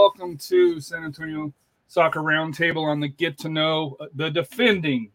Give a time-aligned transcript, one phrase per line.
[0.00, 1.52] Welcome to San Antonio
[1.86, 5.12] Soccer Roundtable on the Get to Know uh, the defending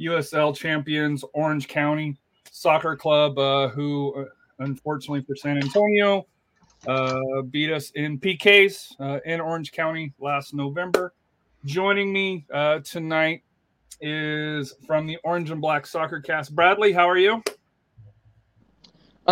[0.00, 2.16] USL champions Orange County
[2.50, 4.24] Soccer Club, uh, who uh,
[4.60, 6.26] unfortunately for San Antonio
[6.86, 11.12] uh, beat us in PKs uh, in Orange County last November.
[11.66, 13.42] Joining me uh, tonight
[14.00, 16.54] is from the Orange and Black Soccer Cast.
[16.54, 17.42] Bradley, how are you?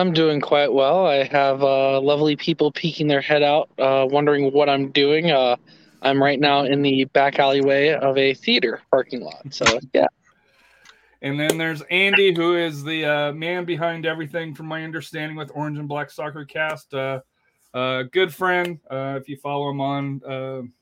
[0.01, 1.07] I'm doing quite well.
[1.07, 5.31] I have uh, lovely people peeking their head out, uh, wondering what I'm doing.
[5.31, 5.57] Uh,
[6.01, 9.43] I'm right now in the back alleyway of a theater parking lot.
[9.51, 10.07] So, yeah.
[11.21, 15.51] And then there's Andy, who is the uh, man behind everything, from my understanding, with
[15.55, 16.95] Orange and Black Soccer Cast.
[16.95, 17.21] Uh,
[17.75, 18.81] uh, good friend.
[18.91, 20.73] If you follow him on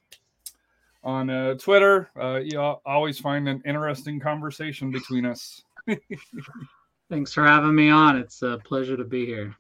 [1.03, 2.08] on Twitter,
[2.44, 5.64] you always find an interesting conversation between us.
[7.10, 8.18] Thanks for having me on.
[8.18, 9.56] It's a pleasure to be here.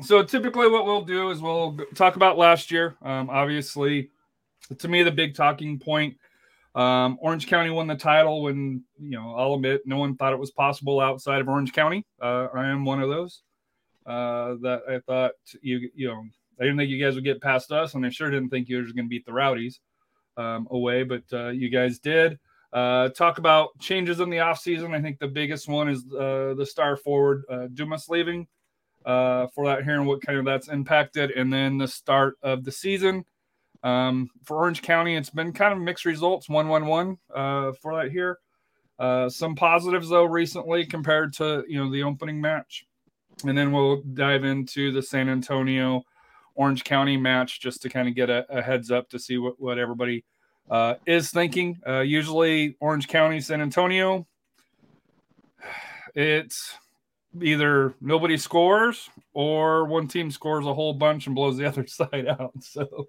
[0.00, 2.96] So typically, what we'll do is we'll talk about last year.
[3.02, 4.10] Um, obviously,
[4.78, 6.16] to me, the big talking point.
[6.74, 10.38] Um, Orange County won the title when you know I'll admit no one thought it
[10.38, 12.06] was possible outside of Orange County.
[12.20, 13.42] Uh, I am one of those
[14.06, 16.24] uh, that I thought you you know
[16.58, 18.78] I didn't think you guys would get past us, and I sure didn't think you
[18.78, 19.80] were going to beat the Rowdies
[20.38, 22.38] um, away, but uh, you guys did.
[22.72, 24.94] Uh, talk about changes in the offseason.
[24.94, 28.46] I think the biggest one is uh, the star forward uh, Damus leaving
[29.04, 32.64] uh, for that here and what kind of that's impacted, and then the start of
[32.64, 33.24] the season.
[33.82, 38.00] Um, for Orange County, it's been kind of mixed results, one one one uh, for
[38.00, 38.38] that here.
[38.98, 42.86] Uh, some positives though recently compared to you know the opening match,
[43.44, 46.04] and then we'll dive into the San Antonio
[46.54, 49.60] Orange County match just to kind of get a, a heads up to see what
[49.60, 50.24] what everybody
[50.70, 51.80] uh, is thinking.
[51.86, 54.26] Uh, usually Orange County, San Antonio,
[56.14, 56.76] it's
[57.40, 62.26] either nobody scores or one team scores a whole bunch and blows the other side
[62.28, 62.52] out.
[62.60, 63.08] So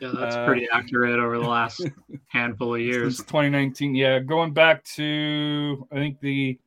[0.00, 1.86] Yeah, that's Uh, pretty accurate over the last
[2.28, 3.18] handful of years.
[3.18, 6.58] since 2019, yeah, going back to I think the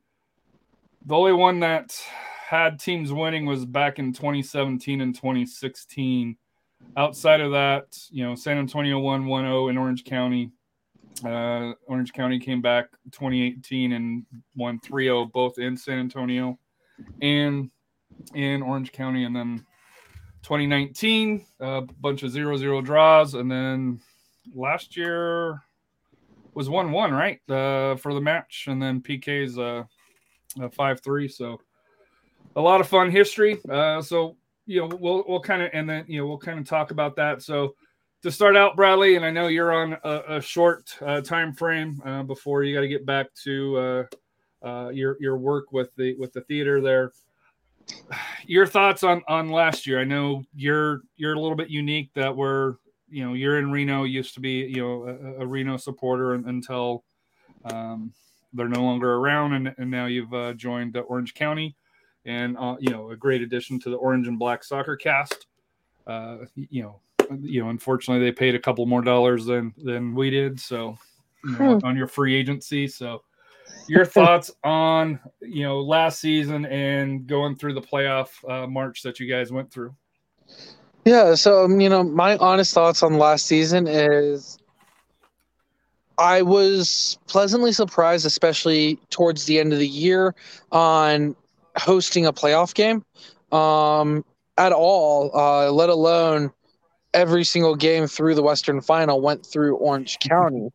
[1.04, 1.94] the only one that
[2.48, 6.36] had teams winning was back in 2017 and 2016.
[6.96, 10.50] Outside of that, you know, San Antonio won 1-0 in Orange County.
[11.24, 14.24] Uh, Orange County came back 2018 and
[14.54, 16.58] won 3-0 both in San Antonio
[17.22, 17.70] and
[18.34, 19.64] in Orange County, and then
[20.42, 24.00] 2019 a bunch of 0 0 draws, and then
[24.54, 25.62] last year
[26.54, 29.84] was 1-1, right, uh, for the match, and then PK's uh,
[30.62, 31.30] uh, 5-3.
[31.30, 31.60] So
[32.54, 33.58] a lot of fun history.
[33.68, 36.68] Uh, so you know, we'll we'll kind of and then you know we'll kind of
[36.68, 37.42] talk about that.
[37.42, 37.74] So
[38.22, 42.02] to start out, Bradley, and I know you're on a, a short uh, time frame
[42.04, 43.76] uh, before you got to get back to
[44.62, 47.12] uh, uh, your your work with the with the theater there.
[48.48, 50.00] Your thoughts on on last year?
[50.00, 52.76] I know you're you're a little bit unique that we're
[53.08, 54.04] you know you're in Reno.
[54.04, 57.04] Used to be you know a, a Reno supporter until
[57.64, 58.12] um,
[58.52, 61.76] they're no longer around, and, and now you've uh, joined uh, Orange County
[62.26, 65.46] and uh, you know a great addition to the Orange and Black Soccer Cast.
[66.06, 67.00] Uh, you know,
[67.40, 70.98] you know, unfortunately they paid a couple more dollars than than we did, so
[71.44, 72.86] you know, on your free agency.
[72.88, 73.22] So,
[73.88, 79.18] your thoughts on you know last season and going through the playoff uh, march that
[79.18, 79.94] you guys went through?
[81.04, 84.58] Yeah, so um, you know, my honest thoughts on last season is
[86.18, 90.34] I was pleasantly surprised, especially towards the end of the year,
[90.72, 91.36] on
[91.78, 93.04] hosting a playoff game
[93.52, 94.24] um,
[94.58, 96.50] at all, uh, let alone
[97.14, 100.70] every single game through the Western Final went through Orange County.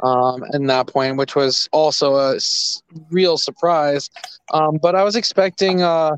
[0.00, 4.10] Um, in that point, which was also a s- real surprise.
[4.52, 6.16] Um, but I was expecting uh,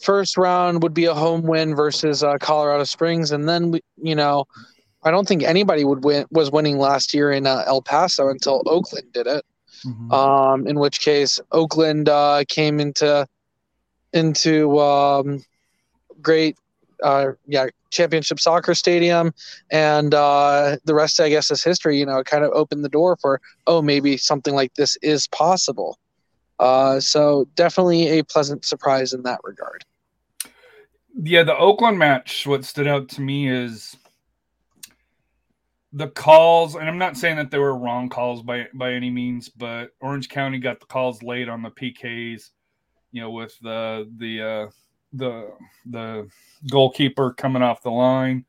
[0.00, 4.14] first round would be a home win versus uh, Colorado Springs, and then we, you
[4.16, 4.46] know,
[5.04, 8.62] I don't think anybody would win was winning last year in uh, El Paso until
[8.66, 9.44] Oakland did it.
[9.84, 10.12] Mhm.
[10.12, 13.26] um, in which case Oakland uh, came into
[14.12, 15.44] into um,
[16.20, 16.56] great
[17.02, 19.32] uh, yeah championship soccer stadium,
[19.70, 21.98] and uh, the rest I guess is history.
[21.98, 25.26] You know, it kind of opened the door for oh maybe something like this is
[25.28, 25.98] possible.
[26.58, 29.84] Uh, so definitely a pleasant surprise in that regard.
[31.20, 33.96] Yeah, the Oakland match, what stood out to me is
[35.92, 39.48] the calls, and I'm not saying that they were wrong calls by by any means,
[39.48, 42.50] but Orange County got the calls late on the PKs,
[43.12, 44.70] you know, with the the uh
[45.12, 45.52] the
[45.86, 46.28] the
[46.70, 48.44] goalkeeper coming off the line.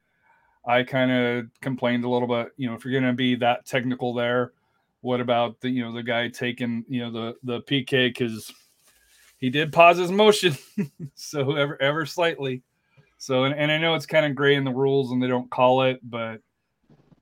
[0.65, 3.65] I kind of complained a little bit, you know, if you're going to be that
[3.65, 4.53] technical there,
[5.03, 8.51] what about the you know the guy taking you know the the PK because
[9.37, 10.57] he did pause his motion
[11.13, 12.63] so ever ever slightly
[13.17, 15.51] so and, and i know it's kind of gray in the rules and they don't
[15.51, 16.39] call it but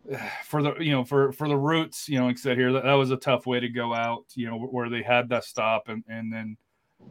[0.46, 2.94] for the you know for for the roots you know like said here that, that
[2.94, 6.04] was a tough way to go out you know where they had that stop and
[6.08, 6.56] and then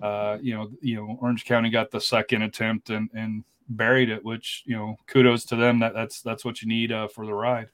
[0.02, 4.24] uh you know you know orange county got the second attempt and and buried it
[4.24, 7.34] which you know kudos to them that that's that's what you need uh, for the
[7.34, 7.68] ride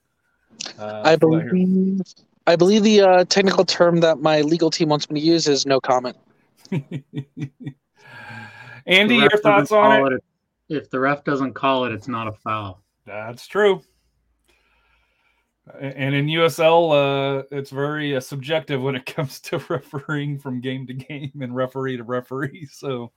[0.79, 1.51] uh, I for that here.
[1.51, 2.01] believe
[2.47, 5.67] I believe the uh, technical term that my legal team wants me to use is
[5.67, 6.17] no comment.
[8.87, 10.23] Andy, your thoughts on call it?
[10.69, 12.83] If the ref doesn't call it, it's not a foul.
[13.05, 13.83] That's true.
[15.81, 20.87] And in USL, uh, it's very uh, subjective when it comes to refereeing from game
[20.87, 22.69] to game and referee to referee.
[22.73, 23.11] So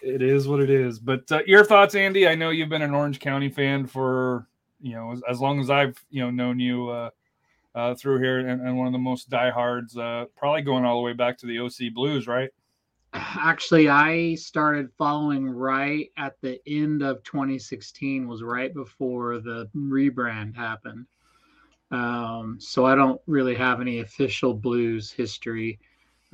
[0.00, 0.98] it is what it is.
[0.98, 2.26] But uh, your thoughts, Andy?
[2.28, 4.46] I know you've been an Orange County fan for
[4.80, 7.10] you know as, as long as I've you know known you uh,
[7.74, 11.02] uh, through here, and, and one of the most diehards, uh, probably going all the
[11.02, 12.50] way back to the OC Blues, right?
[13.14, 18.28] Actually, I started following right at the end of 2016.
[18.28, 21.06] Was right before the rebrand happened.
[21.90, 25.78] Um, so I don't really have any official Blues history.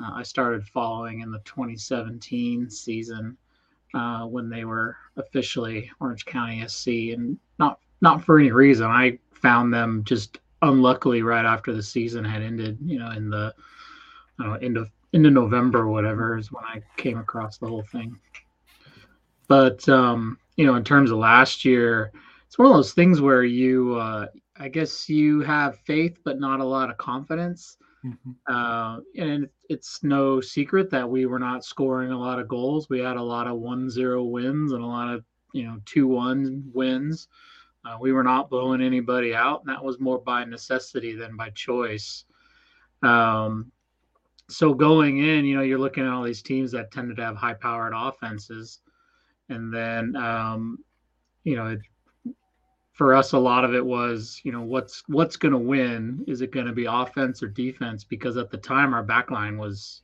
[0.02, 3.36] Uh, I started following in the 2017 season
[3.94, 8.86] uh, when they were officially Orange County SC, and not not for any reason.
[8.86, 12.78] I found them just unluckily right after the season had ended.
[12.84, 13.54] You know, in the
[14.38, 18.18] know, end of November or whatever is when I came across the whole thing.
[19.46, 22.12] But um, you know, in terms of last year,
[22.46, 26.60] it's one of those things where you, uh, I guess, you have faith but not
[26.60, 27.76] a lot of confidence.
[28.46, 32.88] Uh, and it's no secret that we were not scoring a lot of goals.
[32.90, 35.24] We had a lot of 1-0 wins and a lot of
[35.54, 37.28] you know 2-1 wins.
[37.84, 41.50] Uh, we were not blowing anybody out, and that was more by necessity than by
[41.50, 42.24] choice.
[43.02, 43.70] Um,
[44.48, 47.36] so going in, you know, you're looking at all these teams that tended to have
[47.36, 48.80] high powered offenses.
[49.48, 50.78] And then, um,
[51.44, 51.80] you know, it,
[52.94, 56.24] for us, a lot of it was, you know, what's what's going to win?
[56.28, 58.04] Is it going to be offense or defense?
[58.04, 60.02] Because at the time, our back line was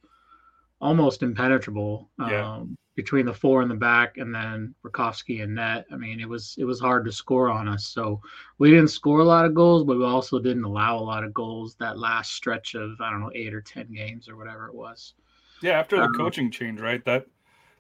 [0.81, 2.57] almost impenetrable Yeah.
[2.57, 5.87] um, between the four in the back and then Rakovsky and net.
[5.93, 7.87] I mean, it was it was hard to score on us.
[7.87, 8.21] So
[8.59, 11.33] we didn't score a lot of goals, but we also didn't allow a lot of
[11.35, 14.75] goals that last stretch of I don't know eight or ten games or whatever it
[14.75, 15.15] was.
[15.63, 17.05] Yeah, after the Um, coaching change, right?
[17.05, 17.27] That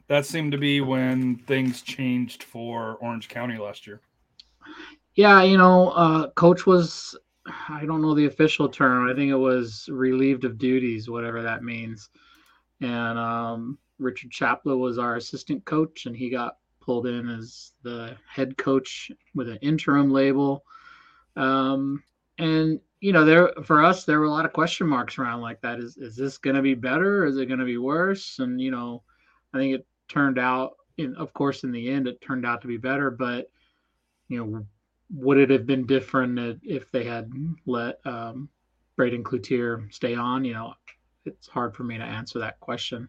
[0.08, 4.00] that seemed to be when things changed for Orange County last year.
[5.20, 7.14] Yeah, you know, uh, coach was
[7.68, 9.06] I don't know the official term.
[9.06, 12.08] I think it was relieved of duties, whatever that means.
[12.80, 18.16] And um, Richard Chaplow was our assistant coach, and he got pulled in as the
[18.26, 20.64] head coach with an interim label.
[21.36, 22.02] Um,
[22.38, 25.60] and you know, there for us, there were a lot of question marks around like
[25.60, 25.80] that.
[25.80, 27.26] Is is this going to be better?
[27.26, 28.38] Is it going to be worse?
[28.38, 29.02] And you know,
[29.52, 32.68] I think it turned out, in of course, in the end, it turned out to
[32.68, 33.10] be better.
[33.10, 33.50] But
[34.28, 34.64] you know,
[35.14, 37.30] would it have been different if they had
[37.66, 38.48] let um,
[38.96, 40.44] Braeden Cloutier stay on?
[40.44, 40.74] You know,
[41.24, 43.08] it's hard for me to answer that question.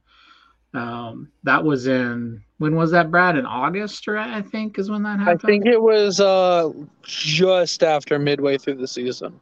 [0.74, 3.38] Um, that was in when was that, Brad?
[3.38, 5.42] In August, or I think is when that happened.
[5.44, 6.72] I think it was uh,
[7.04, 9.40] just after midway through the season.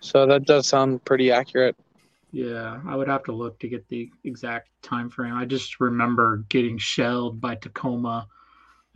[0.00, 1.76] So that does sound pretty accurate.
[2.32, 5.34] Yeah, I would have to look to get the exact time frame.
[5.34, 8.28] I just remember getting shelled by Tacoma,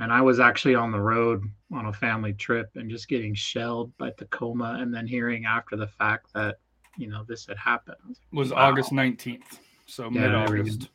[0.01, 3.97] and I was actually on the road on a family trip and just getting shelled
[3.99, 6.57] by Tacoma, and then hearing after the fact that
[6.97, 7.97] you know this had happened.
[8.09, 8.69] Was like, Was Wow.
[8.71, 9.59] August 19th.
[9.87, 10.61] So Yeah, mid there we go.
[10.63, 10.89] August.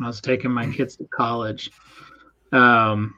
[0.00, 1.70] I was taking my kids to college.
[2.52, 3.14] Um,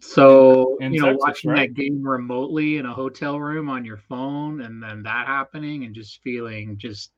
[0.00, 1.68] so In you know, Texas, watching right?
[1.74, 5.94] that game remotely in a hotel room on your phone, and then that happening, and
[5.94, 7.12] just feeling just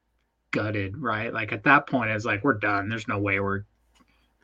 [0.50, 1.32] gutted, right?
[1.32, 2.88] Like at that point, it's like we're done.
[2.88, 3.64] There's no way we're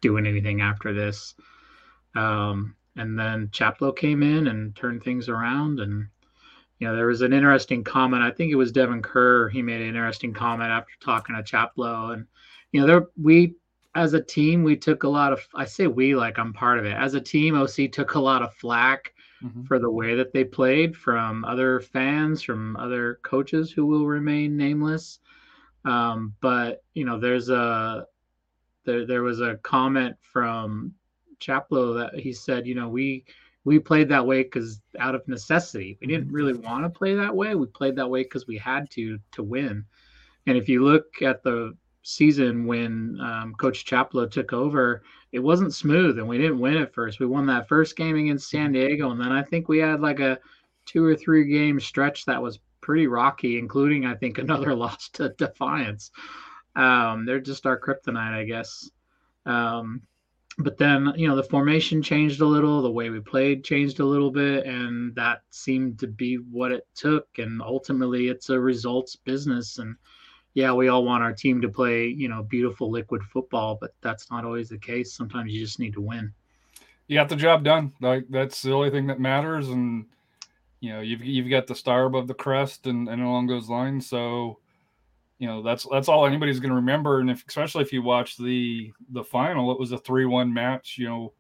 [0.01, 1.35] doing anything after this.
[2.15, 6.09] Um, and then Chaplow came in and turned things around, and
[6.79, 8.23] you know, there was an interesting comment.
[8.23, 9.49] I think it was Devin Kerr.
[9.49, 12.27] He made an interesting comment after talking to Chaplow, and
[12.73, 13.55] you know, there we
[13.95, 15.47] as a team we took a lot of.
[15.55, 16.97] I say we like I'm part of it.
[16.97, 19.13] As a team, OC took a lot of flack
[19.43, 19.65] mm-hmm.
[19.65, 24.57] for the way that they played from other fans, from other coaches who will remain
[24.57, 25.21] nameless.
[25.85, 28.07] Um, but you know, there's a
[28.85, 30.95] there there was a comment from
[31.41, 33.25] Chaplow that he said, you know, we
[33.65, 35.99] we played that way because out of necessity.
[36.01, 37.55] We didn't really want to play that way.
[37.55, 39.85] We played that way because we had to to win.
[40.47, 45.75] And if you look at the season when um, Coach Chaplow took over, it wasn't
[45.75, 47.21] smooth, and we didn't win at first.
[47.21, 50.21] We won that first game against San Diego, and then I think we had like
[50.21, 50.39] a
[50.87, 55.31] two or three game stretch that was pretty rocky, including I think another loss to
[55.31, 56.11] Defiance.
[56.77, 58.91] Um, they're just our kryptonite, I guess.
[59.47, 60.03] Um,
[60.63, 64.05] but then you know the formation changed a little the way we played changed a
[64.05, 69.17] little bit and that seemed to be what it took and ultimately it's a results
[69.17, 69.97] business and
[70.55, 74.31] yeah we all want our team to play you know beautiful liquid football but that's
[74.31, 75.13] not always the case.
[75.13, 76.33] Sometimes you just need to win.
[77.07, 77.93] You got the job done.
[78.01, 80.07] Like that's the only thing that matters and
[80.81, 84.09] you know you've you've got the star above the crest and, and along those lines.
[84.09, 84.60] So
[85.41, 87.21] you know that's that's all anybody's going to remember.
[87.21, 91.09] And if, especially if you watch the the final it was a 3-1 match you
[91.09, 91.33] know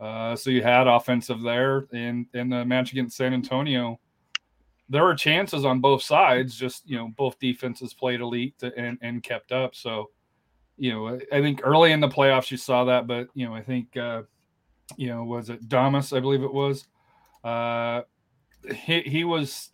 [0.00, 4.00] uh, so you had offensive there and in the match against san antonio.
[4.88, 9.22] There were chances on both sides just you know both defenses played elite and, and
[9.22, 9.74] kept up.
[9.74, 10.10] So
[10.78, 13.60] you know i think early in the playoffs you saw that but you know i
[13.60, 14.22] think uh,
[14.96, 16.86] you know was it Damus i believe it was?
[17.44, 18.02] Uh,
[18.74, 19.70] he, he was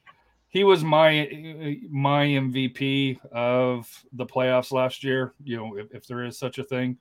[0.57, 1.29] he was my
[1.91, 5.35] my MVP of the playoffs last year.
[5.45, 6.97] You know, if, if there is such a thing,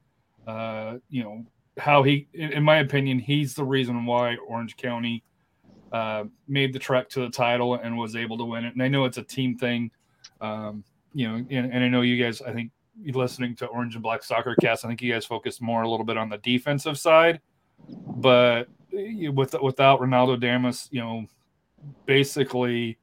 [0.46, 1.46] uh, you know
[1.78, 5.24] how he, in my opinion, he's the reason why Orange County
[5.94, 8.74] uh, made the trek to the title and was able to win it.
[8.74, 9.90] And I know it's a team thing,
[10.42, 10.84] um,
[11.14, 12.42] you know, and, and, I know you guys.
[12.42, 12.72] I think
[13.14, 16.06] listening to Orange and Black Soccer Cast, I think you guys focused more a little
[16.06, 17.40] bit on the defensive side,
[18.18, 21.26] but with without Ronaldo Damus, you know,
[22.06, 22.98] basically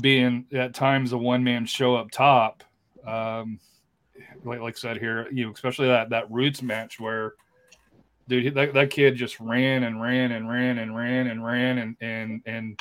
[0.00, 2.62] being at times a one man show up top.
[3.06, 3.58] Um,
[4.44, 7.34] like like I said here, you know, especially that that roots match where
[8.30, 11.96] dude that, that kid just ran and ran and ran and ran and ran and
[12.00, 12.80] and and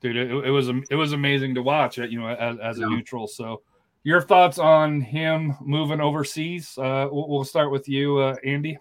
[0.00, 2.86] dude it, it was it was amazing to watch it you know as, as a
[2.86, 3.60] neutral so
[4.04, 8.76] your thoughts on him moving overseas uh, we'll, we'll start with you uh, andy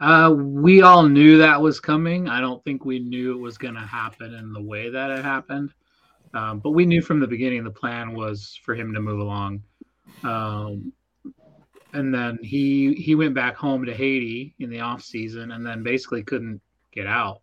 [0.00, 2.28] uh, we all knew that was coming.
[2.28, 5.22] I don't think we knew it was going to happen in the way that it
[5.22, 5.72] happened.
[6.34, 9.62] Um, but we knew from the beginning the plan was for him to move along.
[10.24, 10.92] Um,
[11.92, 15.82] and then he he went back home to Haiti in the off season, and then
[15.82, 16.60] basically couldn't
[16.92, 17.40] get out.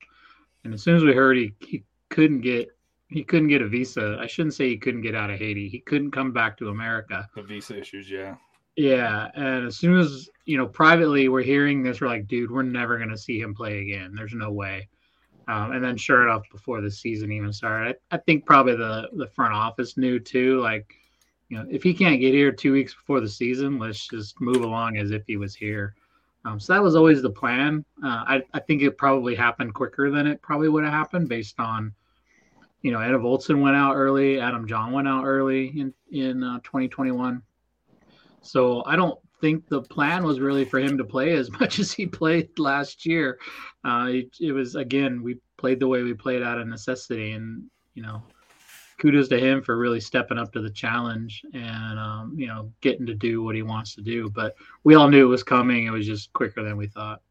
[0.63, 2.69] And as soon as we heard he, he couldn't get
[3.07, 4.17] he couldn't get a visa.
[4.19, 5.69] I shouldn't say he couldn't get out of Haiti.
[5.69, 7.27] He couldn't come back to America.
[7.36, 8.36] The visa issues, yeah.
[8.75, 12.01] Yeah, and as soon as you know, privately, we're hearing this.
[12.01, 14.13] We're like, dude, we're never gonna see him play again.
[14.15, 14.89] There's no way.
[15.51, 19.10] Um, and then sure enough, before the season even started, I, I, think probably the
[19.12, 20.62] the front office knew too.
[20.62, 20.96] Like,
[21.50, 24.63] you know, if he can't get here two weeks before the season, let's just move
[24.63, 25.93] along as if he was here.
[26.46, 27.84] Um, so that was always the plan.
[28.01, 31.60] Uh, I, I think it probably happened quicker than it probably would have happened based
[31.60, 31.93] on,
[32.81, 37.41] you know, Enevoldsen went out early, Adam John went out early in in uh, 2021.
[38.41, 41.91] So I don't think the plan was really for him to play as much as
[41.91, 43.38] he played last year.
[43.83, 47.63] Uh, it, it, was again we played the way we played out of necessity, and
[47.95, 48.24] you know,
[49.00, 53.05] kudos to him for really stepping up to the challenge and um, you know getting
[53.07, 54.29] to do what he wants to do.
[54.29, 55.88] But we all knew it was coming.
[55.88, 57.21] It was just quicker than we thought.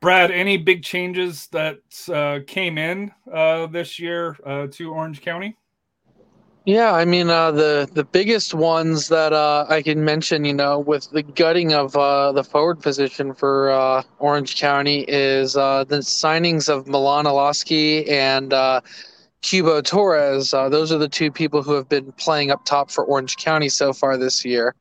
[0.00, 1.78] Brad, any big changes that
[2.12, 5.56] uh, came in uh, this year uh, to Orange County?
[6.64, 10.78] Yeah, I mean uh, the the biggest ones that uh, I can mention, you know,
[10.78, 15.98] with the gutting of uh, the forward position for uh, Orange County is uh, the
[15.98, 18.82] signings of Milan Iloski and uh,
[19.40, 20.50] Cubo Torres.
[20.50, 23.94] those are the two people who have been playing up top for Orange County so
[23.94, 24.74] far this year.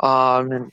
[0.00, 0.72] Um,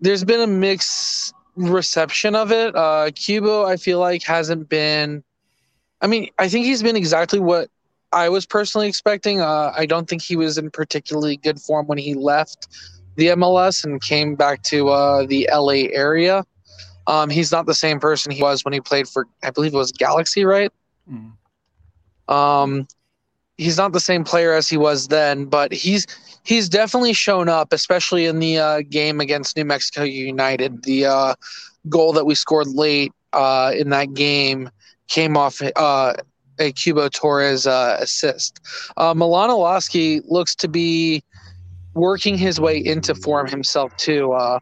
[0.00, 2.74] there's been a mixed reception of it.
[2.74, 5.24] Cubo, I feel like, hasn't been.
[6.02, 7.70] I mean, I think he's been exactly what
[8.12, 9.40] I was personally expecting.
[9.40, 12.68] Uh, I don't think he was in particularly good form when he left
[13.16, 16.44] the MLS and came back to uh, the LA area.
[17.06, 19.76] Um, he's not the same person he was when he played for, I believe it
[19.76, 20.70] was Galaxy, right?
[21.10, 21.32] Mm.
[22.32, 22.86] Um,
[23.56, 26.06] he's not the same player as he was then, but he's
[26.44, 30.82] he's definitely shown up, especially in the uh, game against New Mexico United.
[30.84, 31.34] The uh,
[31.88, 34.70] goal that we scored late uh, in that game
[35.08, 36.14] came off uh,
[36.58, 38.60] a Cubo Torres uh, assist.
[38.96, 39.50] Uh, Milan
[40.28, 41.22] looks to be
[41.94, 44.32] working his way into form himself too.
[44.32, 44.58] Uh,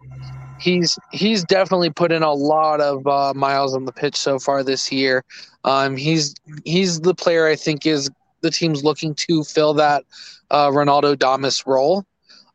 [0.59, 4.63] he's he's definitely put in a lot of uh, miles on the pitch so far
[4.63, 5.25] this year.
[5.65, 6.35] Um, he's
[6.65, 8.11] he's the player I think is
[8.41, 10.05] the team's looking to fill that
[10.51, 12.05] uh, Ronaldo Damus role.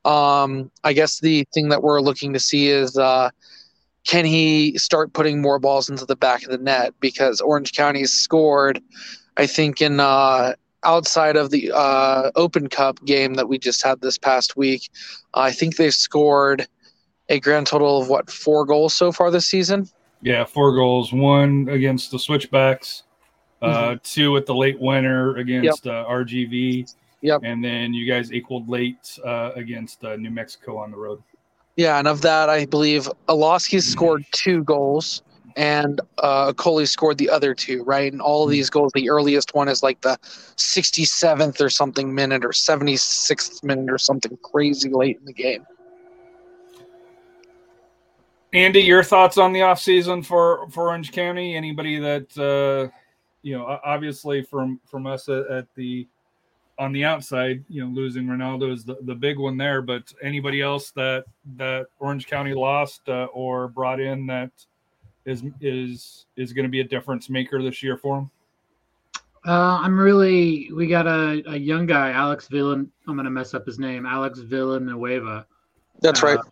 [0.05, 3.29] Um, I guess the thing that we're looking to see is uh,
[4.05, 8.11] can he start putting more balls into the back of the net because Orange County's
[8.11, 8.81] scored,
[9.37, 14.01] I think in uh, outside of the uh, Open Cup game that we just had
[14.01, 14.89] this past week,
[15.33, 16.67] I think they've scored
[17.29, 19.87] a grand total of what four goals so far this season.
[20.21, 21.13] Yeah, four goals.
[21.13, 23.03] One against the Switchbacks,
[23.61, 23.95] uh, Mm-hmm.
[24.03, 26.93] two at the late winner against uh, RGV.
[27.21, 27.41] Yep.
[27.43, 31.21] And then you guys equaled late uh, against uh, New Mexico on the road.
[31.77, 35.21] Yeah, and of that, I believe Iloski scored two goals
[35.55, 38.11] and uh, Coley scored the other two, right?
[38.11, 40.17] And all of these goals, the earliest one is like the
[40.57, 45.65] 67th or something minute or 76th minute or something crazy late in the game.
[48.53, 51.55] Andy, your thoughts on the offseason for for Orange County?
[51.55, 52.91] Anybody that uh,
[53.43, 56.07] you know, obviously from from us at, at the
[56.77, 59.81] on the outside, you know, losing Ronaldo is the, the big one there.
[59.81, 61.25] But anybody else that
[61.57, 64.51] that Orange County lost uh, or brought in that
[65.25, 68.31] is is is going to be a difference maker this year for him?
[69.45, 70.71] Uh, I'm really.
[70.71, 72.87] We got a, a young guy, Alex Villan.
[73.07, 75.45] I'm gonna mess up his name, Alex Villanueva.
[76.01, 76.37] That's right.
[76.37, 76.43] uh,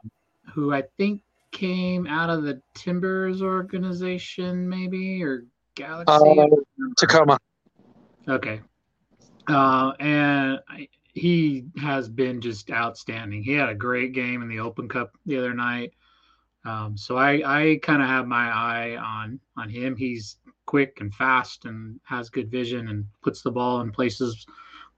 [0.54, 1.22] who I think
[1.52, 5.46] came out of the Timbers organization, maybe or
[5.76, 6.14] Galaxy.
[6.14, 6.46] Uh,
[6.98, 7.40] Tacoma.
[8.28, 8.62] Okay.
[9.48, 13.44] Uh, and I, he has been just outstanding.
[13.44, 15.94] He had a great game in the Open Cup the other night.
[16.66, 19.96] Um, so I, I kind of have my eye on on him.
[19.96, 24.46] He's quick and fast and has good vision and puts the ball in places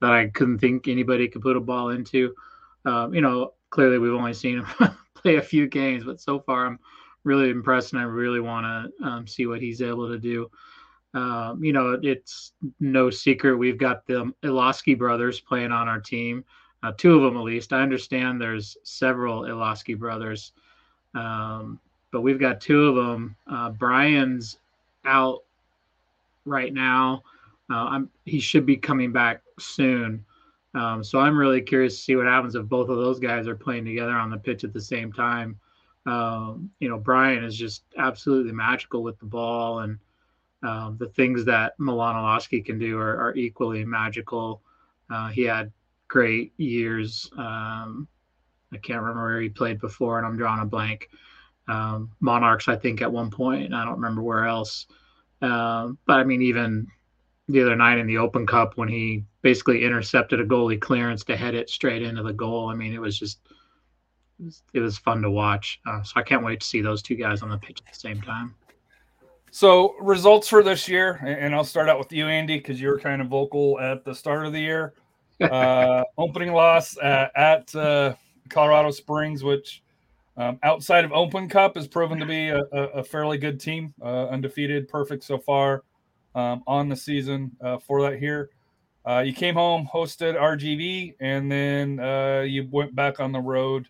[0.00, 2.34] that I couldn't think anybody could put a ball into.
[2.84, 4.66] Um, you know, clearly we've only seen him
[5.14, 6.78] play a few games, but so far I'm
[7.24, 10.50] really impressed and I really want to um, see what he's able to do.
[11.14, 16.44] Um, you know, it's no secret we've got the Iloski brothers playing on our team,
[16.82, 17.72] uh, two of them at least.
[17.72, 20.52] I understand there's several Iloski brothers,
[21.14, 21.78] um,
[22.10, 23.36] but we've got two of them.
[23.46, 24.58] Uh, Brian's
[25.04, 25.42] out
[26.44, 27.22] right now.
[27.70, 30.24] Uh, he should be coming back soon.
[30.74, 33.56] Um, so I'm really curious to see what happens if both of those guys are
[33.56, 35.58] playing together on the pitch at the same time.
[36.06, 39.98] Um, you know, Brian is just absolutely magical with the ball and
[40.62, 44.62] um, the things that Milan Iloski can do are, are equally magical.
[45.10, 45.72] Uh, he had
[46.08, 47.30] great years.
[48.72, 51.08] I can't remember where he played before, and I'm drawing a blank.
[51.68, 54.86] Um, Monarchs, I think, at one point, and I don't remember where else.
[55.40, 56.86] Um, but I mean, even
[57.48, 61.36] the other night in the Open Cup, when he basically intercepted a goalie clearance to
[61.36, 63.40] head it straight into the goal, I mean, it was just
[64.38, 65.80] it was, it was fun to watch.
[65.86, 67.98] Uh, so I can't wait to see those two guys on the pitch at the
[67.98, 68.54] same time.
[69.50, 72.88] So results for this year, and and I'll start out with you, Andy, because you
[72.88, 74.94] were kind of vocal at the start of the year.
[75.42, 78.14] Uh, opening loss at, at uh,
[78.52, 79.82] Colorado Springs, which
[80.36, 84.28] um, outside of Open Cup has proven to be a, a, fairly good team, uh,
[84.28, 85.82] undefeated, perfect so far
[86.34, 88.50] um, on the season uh, for that here.
[89.04, 93.88] Uh, you came home, hosted RGV, and then uh, you went back on the road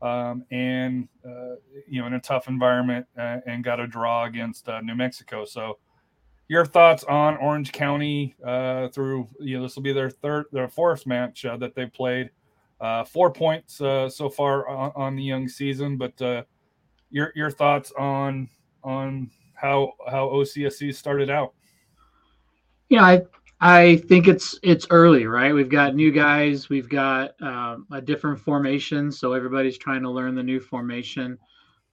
[0.00, 1.56] um, and uh,
[1.88, 5.44] you know in a tough environment uh, and got a draw against New Mexico.
[5.44, 5.78] So,
[6.48, 8.34] your thoughts on Orange County
[8.92, 12.30] through you know this will be their third, their fourth match that they've played.
[12.82, 16.42] Uh, four points uh, so far on, on the young season, but uh,
[17.10, 18.48] your your thoughts on
[18.82, 21.54] on how how OCSC started out.
[22.88, 23.22] Yeah, I
[23.60, 25.54] I think it's it's early, right?
[25.54, 30.34] We've got new guys, we've got um, a different formation, so everybody's trying to learn
[30.34, 31.38] the new formation.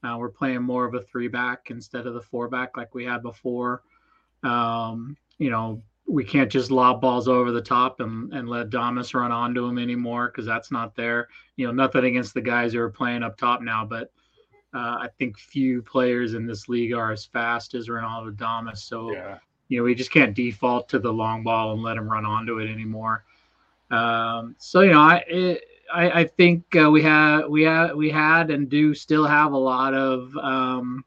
[0.04, 3.06] Uh, we're playing more of a three back instead of the four back like we
[3.06, 3.84] had before.
[4.41, 9.13] Um, you know, we can't just lob balls over the top and, and let Damus
[9.13, 11.30] run onto him anymore because that's not there.
[11.56, 14.12] You know, nothing against the guys who are playing up top now, but
[14.74, 18.84] uh, I think few players in this league are as fast as Ronaldo Damus.
[18.84, 19.12] So
[19.67, 22.60] you know, we just can't default to the long ball and let him run onto
[22.60, 23.24] it anymore.
[23.91, 28.10] Um, so you know, I it, I, I think uh, we have we had we
[28.10, 31.04] had and do still have a lot of um,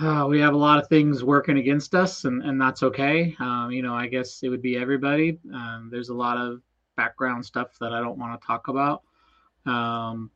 [0.00, 3.36] uh, we have a lot of things working against us, and and that's okay.
[3.38, 5.38] Um, you know, I guess it would be everybody.
[5.52, 6.62] Um, there's a lot of
[6.96, 9.02] background stuff that I don't want to talk about.
[9.66, 10.30] Um,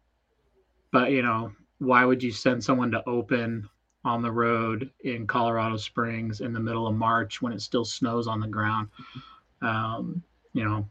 [0.93, 3.69] but you know, why would you send someone to open
[4.05, 8.27] on the road in Colorado Springs in the middle of March when it still snows
[8.27, 8.89] on the ground.
[9.63, 10.23] Um,
[10.53, 10.87] you know,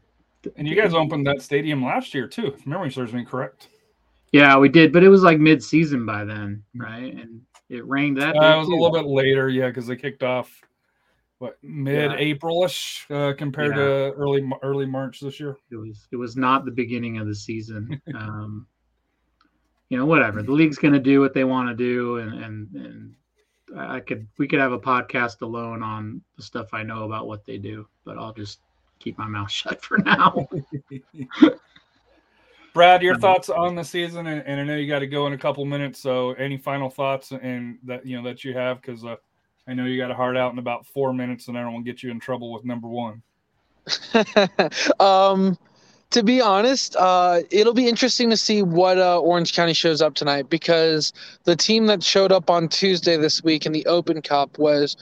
[0.56, 3.68] And you guys opened that stadium last year too, if memory serves me correct.
[4.32, 7.14] yeah, we did, but it was like mid-season by then, right?
[7.14, 7.40] And
[7.74, 8.36] it rained that.
[8.36, 10.60] Uh, it was a little bit later, yeah, because they kicked off
[11.38, 13.82] what mid-April-ish uh, compared Yeah.
[13.82, 15.56] to early early March this year.
[15.70, 18.00] It was it was not the beginning of the season.
[18.14, 18.66] um,
[19.88, 20.42] you know, whatever.
[20.42, 23.14] The league's going to do what they want to do, and and and
[23.76, 27.44] I could we could have a podcast alone on the stuff I know about what
[27.44, 28.60] they do, but I'll just
[28.98, 30.48] keep my mouth shut for now.
[32.74, 35.26] Brad, your Um, thoughts on the season, and, and I know you got to go
[35.26, 36.00] in a couple minutes.
[36.00, 39.16] So, any final thoughts and that you know that you have, because uh,
[39.66, 41.86] I know you got a heart out in about four minutes, and I don't want
[41.86, 43.22] to get you in trouble with number one.
[45.00, 45.56] um,
[46.10, 50.14] to be honest, uh, it'll be interesting to see what uh, Orange County shows up
[50.14, 51.12] tonight because
[51.44, 54.96] the team that showed up on Tuesday this week in the Open Cup was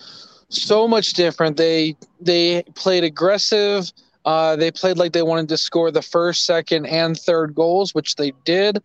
[0.50, 1.56] so much different.
[1.56, 3.90] They they played aggressive.
[4.24, 8.16] Uh, they played like they wanted to score the first, second, and third goals, which
[8.16, 8.78] they did.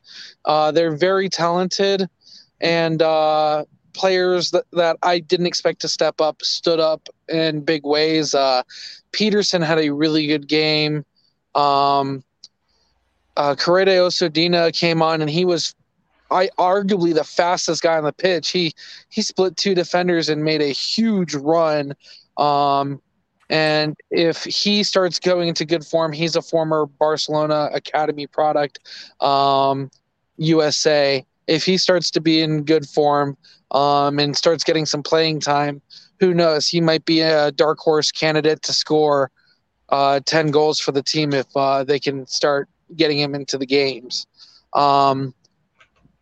[0.46, 2.10] Uh, they're very talented,
[2.60, 3.64] and uh,
[3.98, 8.34] players that, that I didn't expect to step up stood up in big ways.
[8.34, 8.64] Uh,
[9.12, 11.04] Peterson had a really good game.
[11.56, 12.24] Um,
[13.36, 15.76] uh, Korede Osundina came on and he was,
[16.32, 18.50] I arguably the fastest guy on the pitch.
[18.50, 18.74] He
[19.10, 21.94] he split two defenders and made a huge run.
[22.38, 23.02] Um,
[23.50, 28.80] and if he starts going into good form, he's a former Barcelona academy product,
[29.22, 29.90] um,
[30.38, 31.26] USA.
[31.48, 33.38] If he starts to be in good form
[33.72, 35.82] um, and starts getting some playing time,
[36.20, 36.68] who knows?
[36.68, 39.32] He might be a dark horse candidate to score
[39.90, 43.66] uh, 10 goals for the team if uh, they can start getting him into the
[43.66, 44.28] games.
[44.74, 45.34] Um,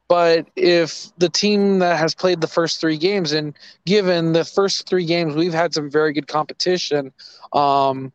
[0.08, 3.54] but if the team that has played the first three games, and
[3.86, 7.12] given the first three games, we've had some very good competition.
[7.54, 8.12] Um,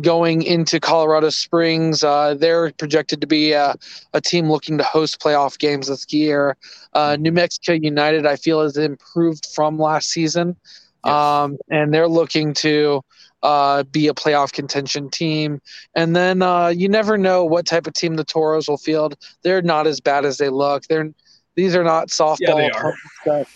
[0.00, 3.74] going into Colorado Springs, uh, they're projected to be a,
[4.12, 6.56] a team looking to host playoff games this year.
[6.92, 10.56] Uh, New Mexico United, I feel, has improved from last season.
[11.04, 11.12] Yes.
[11.12, 13.02] Um, and they're looking to
[13.42, 15.60] uh, be a playoff contention team.
[15.94, 19.16] And then uh, you never know what type of team the Toros will field.
[19.42, 20.84] They're not as bad as they look.
[20.84, 21.12] They're
[21.54, 22.38] these are not softball.
[22.40, 22.94] Yeah, they are.
[23.24, 23.48] opponents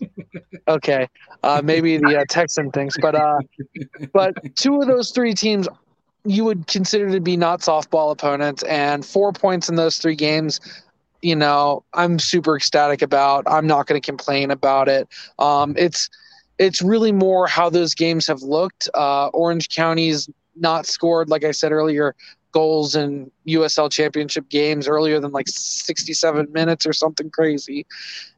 [0.68, 1.08] okay,
[1.42, 3.38] uh, maybe the uh, Texan things, but uh,
[4.12, 5.68] but two of those three teams
[6.24, 10.60] you would consider to be not softball opponents, and four points in those three games.
[11.22, 13.44] You know, I'm super ecstatic about.
[13.46, 15.08] I'm not going to complain about it.
[15.38, 16.08] Um, it's
[16.58, 18.88] it's really more how those games have looked.
[18.94, 22.14] Uh, Orange County's not scored, like I said earlier,
[22.52, 27.84] goals in USL Championship games earlier than like 67 minutes or something crazy.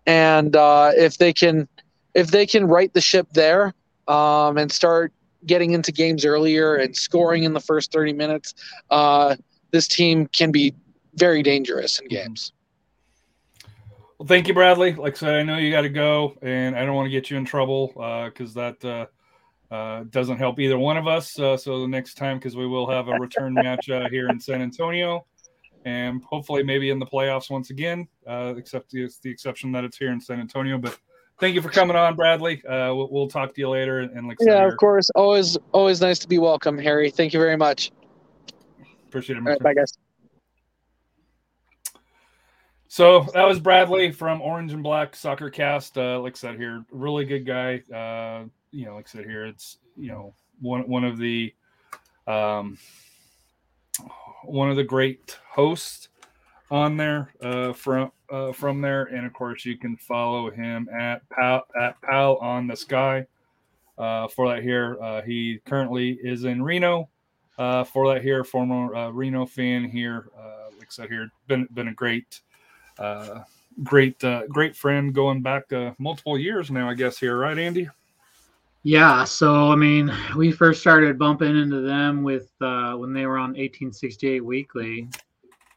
[0.07, 1.68] And uh, if they can,
[2.14, 3.74] if they can right the ship there
[4.09, 5.12] um, and start
[5.44, 8.55] getting into games earlier and scoring in the first 30 minutes,
[8.90, 9.37] uh,
[9.70, 10.74] this team can be
[11.14, 12.52] very dangerous in games.
[14.18, 14.94] Well, thank you, Bradley.
[14.94, 17.31] Like I said, I know you got to go, and I don't want to get
[17.31, 17.88] you in trouble
[18.29, 19.07] because that uh,
[19.74, 21.38] uh, doesn't help either one of us.
[21.38, 24.40] Uh, so the next time, because we will have a return match uh, here in
[24.40, 25.26] San Antonio,
[25.85, 29.98] and hopefully maybe in the playoffs once again, uh, except the, the exception that it's
[29.98, 30.79] here in San Antonio.
[30.79, 30.98] But
[31.38, 32.64] thank you for coming on, Bradley.
[32.64, 34.00] Uh, we'll, we'll talk to you later.
[34.00, 35.11] And like Yeah, of course.
[35.14, 37.11] Always, always nice to be welcome, Harry.
[37.11, 37.92] Thank you very much.
[39.09, 39.42] appreciate it.
[39.42, 39.98] Right, bye, guys.
[42.88, 45.99] So that was Bradley from Orange and Black Soccer Cast.
[45.99, 47.83] Uh, like I said here, really good guy.
[47.92, 51.53] Uh, you know, like I said here, it's you know one one of the
[52.27, 52.79] um,
[54.44, 56.09] one of the great hosts
[56.70, 61.29] on there uh, from uh, from there, and of course you can follow him at
[61.29, 63.27] pal at pal on the sky.
[63.99, 67.09] Uh, for that here, uh, he currently is in Reno.
[67.59, 70.31] Uh, for that here, former uh, Reno fan here.
[70.38, 72.40] Uh, like I said here, been been a great
[72.99, 73.41] uh,
[73.83, 77.89] great uh, great friend going back uh, multiple years now, I guess here, right, Andy?
[78.83, 83.39] Yeah, so I mean, we first started bumping into them with uh, when they were
[83.39, 85.09] on 1868 Weekly,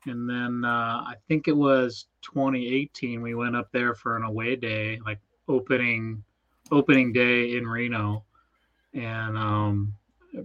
[0.05, 4.55] and then uh, I think it was 2018 we went up there for an away
[4.55, 6.23] day, like opening
[6.71, 8.23] opening day in Reno,
[8.93, 9.93] and um,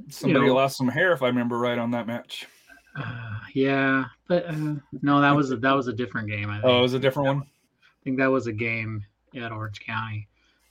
[0.09, 2.47] Somebody know- lost some hair, if I remember right, on that match.
[2.96, 6.50] Uh, yeah, but uh, no, that was a, that was a different game.
[6.50, 6.64] I think.
[6.64, 7.38] Oh, it was a different one.
[7.40, 9.04] I think that was a game
[9.37, 10.28] at Orange County.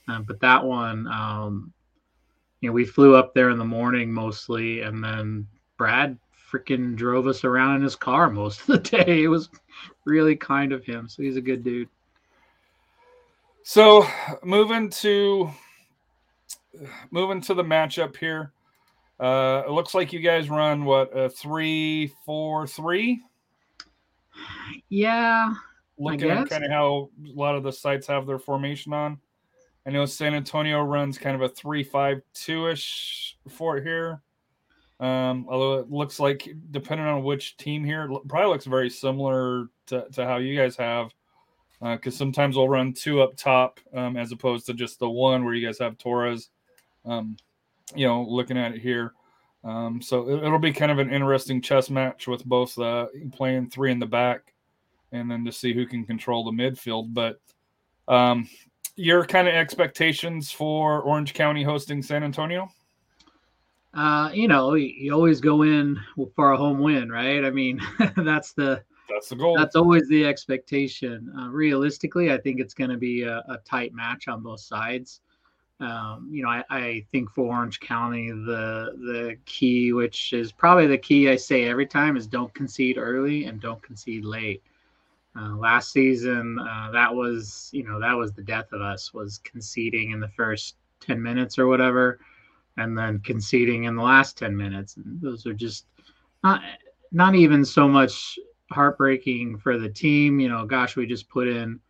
[0.07, 1.73] Um, but that one, um,
[2.59, 6.17] you know, we flew up there in the morning mostly, and then Brad
[6.51, 9.23] freaking drove us around in his car most of the day.
[9.23, 9.49] It was
[10.05, 11.09] really kind of him.
[11.09, 11.89] So he's a good dude.
[13.63, 14.05] So
[14.43, 15.49] moving to
[17.11, 18.51] moving to the matchup here.
[19.19, 23.21] Uh, it looks like you guys run what a three four three.
[24.89, 25.53] Yeah,
[25.97, 29.19] Looking at kind of how a lot of the sites have their formation on.
[29.85, 34.21] I know San Antonio runs kind of a three five two ish for here.
[34.99, 40.05] Um, although it looks like, depending on which team here, probably looks very similar to,
[40.13, 41.11] to how you guys have.
[41.81, 45.09] Uh because uh, sometimes we'll run two up top um, as opposed to just the
[45.09, 46.49] one where you guys have Torres.
[47.05, 47.35] Um,
[47.95, 49.13] you know, looking at it here.
[49.63, 53.69] Um, so it, will be kind of an interesting chess match with both uh, playing
[53.69, 54.53] three in the back
[55.13, 57.13] and then to see who can control the midfield.
[57.13, 57.39] But
[58.07, 58.49] um,
[58.95, 62.69] your kind of expectations for Orange County hosting San Antonio?
[63.93, 65.99] Uh, you know, you always go in
[66.35, 67.45] for a home win, right?
[67.45, 67.79] I mean,
[68.17, 69.55] that's the that's the goal.
[69.55, 71.31] That's always the expectation.
[71.37, 75.21] Uh, realistically, I think it's going to be a, a, tight match on both sides.
[75.83, 80.87] Um, you know, I, I, think for Orange County, the the key, which is probably
[80.87, 84.63] the key I say every time, is don't concede early and don't concede late.
[85.35, 89.39] Uh, last season, uh, that was you know that was the death of us was
[89.39, 92.19] conceding in the first ten minutes or whatever,
[92.77, 94.95] and then conceding in the last ten minutes.
[94.95, 95.87] And those are just
[96.45, 96.61] not
[97.11, 98.39] not even so much
[98.71, 100.39] heartbreaking for the team.
[100.39, 101.81] You know, gosh, we just put in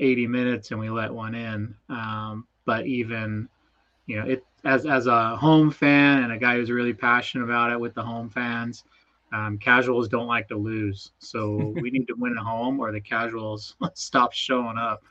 [0.00, 1.74] 80 minutes and we let one in.
[1.88, 3.48] Um, but even
[4.06, 7.72] you know it as as a home fan and a guy who's really passionate about
[7.72, 8.84] it with the home fans
[9.32, 13.00] um, casuals don't like to lose, so we need to win at home, or the
[13.00, 15.02] casuals stop showing up.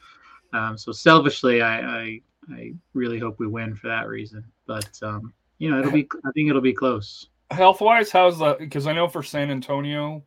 [0.51, 4.43] Um, so selfishly, I, I, I really hope we win for that reason.
[4.65, 7.29] But um, you know, it'll be I think it'll be close.
[7.51, 8.59] Health wise, how's that?
[8.59, 10.23] Because I know for San Antonio,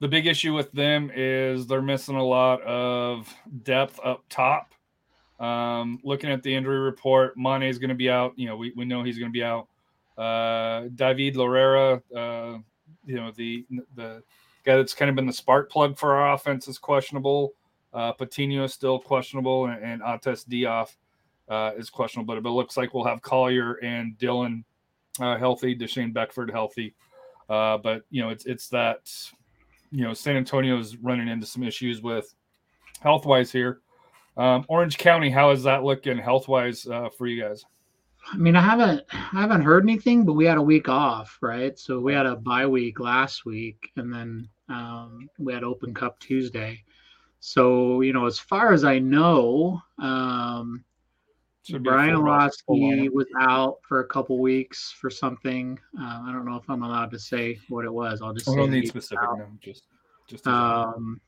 [0.00, 4.74] the big issue with them is they're missing a lot of depth up top.
[5.38, 8.32] Um, looking at the injury report, Mane is going to be out.
[8.36, 9.68] You know, we, we know he's going to be out.
[10.16, 12.58] Uh, David Lorera, uh,
[13.06, 14.22] you know the the
[14.64, 17.52] guy that's kind of been the spark plug for our offense is questionable.
[17.94, 20.88] Uh, Patino is still questionable, and, and Ates Diop
[21.48, 22.34] uh, is questionable.
[22.34, 24.64] But it looks like we'll have Collier and Dylan
[25.20, 26.94] uh, healthy, Deshane Beckford healthy.
[27.48, 29.10] Uh, but you know, it's it's that
[29.90, 32.34] you know San Antonio is running into some issues with
[33.00, 33.80] health wise here.
[34.38, 37.64] Um, Orange County, how is that looking health wise uh, for you guys?
[38.32, 41.76] I mean, I haven't I haven't heard anything, but we had a week off, right?
[41.76, 46.20] So we had a bye week last week, and then um, we had Open Cup
[46.20, 46.84] Tuesday.
[47.40, 50.84] So you know, as far as I know, um,
[51.80, 55.78] Brian Iloski was out for a couple weeks for something.
[56.00, 58.22] Uh, I don't know if I'm allowed to say what it was.
[58.22, 58.48] I'll just.
[58.48, 59.18] I don't need specific.
[59.36, 59.84] No, just,
[60.28, 60.46] just.
[60.46, 61.20] Um,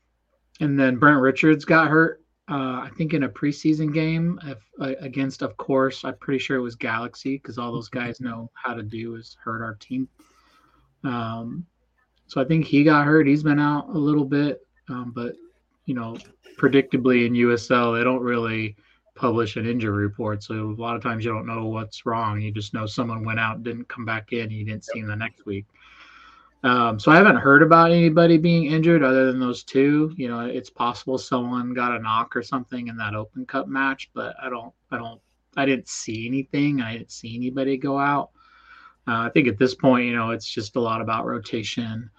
[0.61, 2.21] and then Brent Richards got hurt
[2.51, 6.57] uh, I think in a preseason game if, uh, against, of course, I'm pretty sure
[6.57, 10.09] it was Galaxy because all those guys know how to do is hurt our team.
[11.05, 11.65] Um,
[12.27, 13.25] so I think he got hurt.
[13.25, 15.35] He's been out a little bit, um, but
[15.85, 16.17] you know,
[16.59, 18.75] predictably in USL they don't really
[19.15, 22.41] publish an injury report, so a lot of times you don't know what's wrong.
[22.41, 25.15] You just know someone went out, didn't come back in, you didn't see him the
[25.15, 25.67] next week.
[26.63, 30.13] Um, so I haven't heard about anybody being injured other than those two.
[30.15, 34.11] You know, it's possible someone got a knock or something in that Open Cup match,
[34.13, 35.19] but I don't, I don't,
[35.57, 36.81] I didn't see anything.
[36.81, 38.29] I didn't see anybody go out.
[39.07, 42.09] Uh, I think at this point, you know, it's just a lot about rotation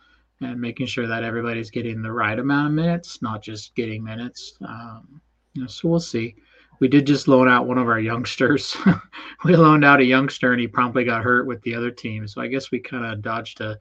[0.40, 4.55] and making sure that everybody's getting the right amount of minutes, not just getting minutes.
[4.66, 5.20] Um,
[5.55, 6.35] you know, so we'll see.
[6.81, 8.76] We did just loan out one of our youngsters.
[9.44, 12.26] we loaned out a youngster and he promptly got hurt with the other team.
[12.26, 13.78] So I guess we kind of dodged a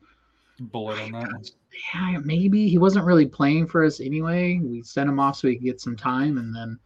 [0.68, 1.52] bullet on that.
[1.94, 4.60] Yeah, maybe he wasn't really playing for us anyway.
[4.60, 6.80] We sent him off so he could get some time, and then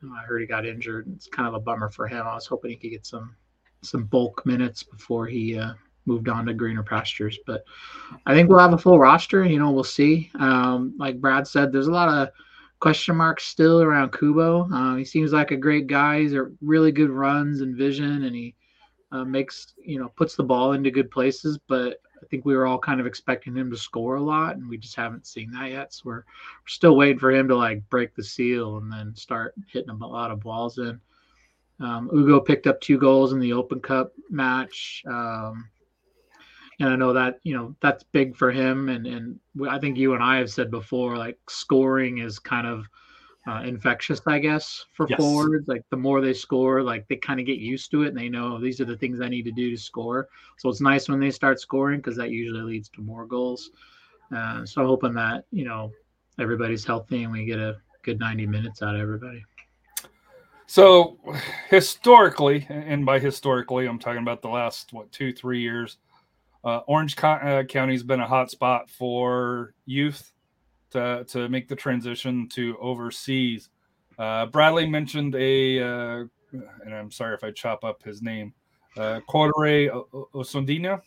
[0.00, 1.06] you know, I heard he got injured.
[1.14, 2.26] It's kind of a bummer for him.
[2.26, 3.36] I was hoping he could get some
[3.82, 7.38] some bulk minutes before he uh, moved on to greener pastures.
[7.46, 7.64] But
[8.26, 9.44] I think we'll have a full roster.
[9.44, 10.30] You know, we'll see.
[10.38, 12.30] Um, like Brad said, there's a lot of
[12.80, 14.68] question marks still around Cubo.
[14.72, 16.20] Uh, he seems like a great guy.
[16.20, 18.54] He's a really good runs and vision, and he
[19.12, 21.58] uh, makes you know puts the ball into good places.
[21.68, 24.68] But I think we were all kind of expecting him to score a lot, and
[24.68, 25.94] we just haven't seen that yet.
[25.94, 26.24] So we're, we're
[26.66, 30.30] still waiting for him to like break the seal and then start hitting a lot
[30.30, 31.00] of balls in.
[31.80, 35.68] Um, Ugo picked up two goals in the Open Cup match, um,
[36.80, 38.88] and I know that you know that's big for him.
[38.88, 42.86] And and I think you and I have said before, like scoring is kind of
[43.48, 45.18] uh, infectious, I guess, for yes.
[45.18, 45.68] forwards.
[45.68, 48.28] Like the more they score, like they kind of get used to it and they
[48.28, 50.28] know these are the things I need to do to score.
[50.58, 53.70] So it's nice when they start scoring because that usually leads to more goals.
[54.34, 55.90] Uh, so I'm hoping that you know
[56.38, 59.42] everybody's healthy and we get a good 90 minutes out of everybody.
[60.66, 61.16] So
[61.70, 65.96] historically, and by historically, I'm talking about the last what two, three years.
[66.62, 70.32] Uh, Orange uh, County's been a hot spot for youth
[70.90, 73.70] to to make the transition to overseas.
[74.18, 78.52] Uh, Bradley mentioned a, uh, and I'm sorry if I chop up his name,
[78.96, 79.88] uh, Corre
[80.34, 81.00] Osondina,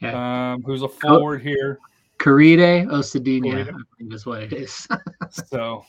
[0.00, 0.52] yeah.
[0.52, 1.78] um, who's a forward here.
[2.18, 4.86] Caride Osadina, I think is what it is.
[5.30, 5.84] so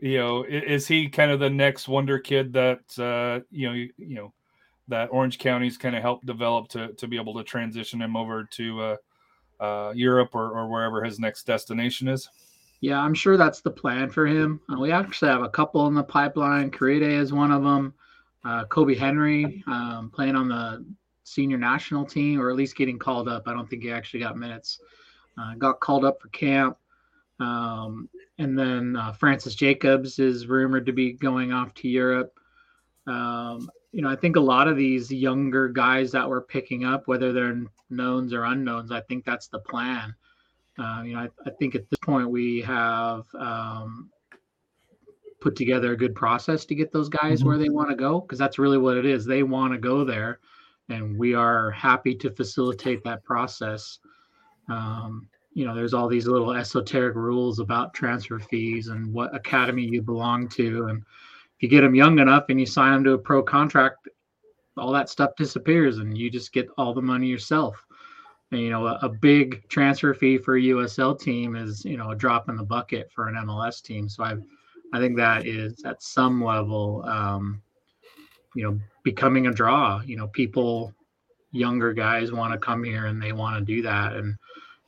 [0.00, 3.90] you know, is he kind of the next wonder kid that uh, you know, you,
[3.98, 4.32] you know,
[4.88, 8.44] that Orange County's kind of helped develop to to be able to transition him over
[8.44, 8.96] to uh,
[9.60, 12.28] uh, Europe or, or wherever his next destination is?
[12.84, 14.60] Yeah, I'm sure that's the plan for him.
[14.70, 16.70] Uh, we actually have a couple in the pipeline.
[16.70, 17.94] Korede is one of them.
[18.44, 20.84] Uh, Kobi Henry um, playing on the
[21.22, 23.44] senior national team, or at least getting called up.
[23.48, 24.80] I don't think he actually got minutes.
[25.38, 26.76] Uh, got called up for camp.
[27.40, 32.38] Um, and then uh, Francis Jacobs is rumored to be going off to Europe.
[33.06, 37.08] Um, you know, I think a lot of these younger guys that we're picking up,
[37.08, 40.14] whether they're knowns or unknowns, I think that's the plan.
[40.78, 44.10] Uh, you know, I, I, think at this point we have um,
[45.40, 47.48] put together a good process to get those guys mm-hmm.
[47.48, 49.24] where they want to go because that's really what it is.
[49.24, 50.40] They want to go there,
[50.88, 53.98] and we are happy to facilitate that process.
[54.68, 59.84] Um, you know, there's all these little esoteric rules about transfer fees and what academy
[59.84, 60.86] you belong to.
[60.86, 60.98] And
[61.56, 64.08] if you get them young enough and you sign them to a pro contract,
[64.76, 67.86] all that stuff disappears and you just get all the money yourself.
[68.50, 72.16] You know, a, a big transfer fee for a USL team is, you know, a
[72.16, 74.08] drop in the bucket for an MLS team.
[74.08, 74.36] So I,
[74.92, 77.60] I think that is at some level, um,
[78.54, 80.00] you know, becoming a draw.
[80.02, 80.94] You know, people,
[81.54, 84.14] younger guys want to come here and they want to do that.
[84.14, 84.36] And,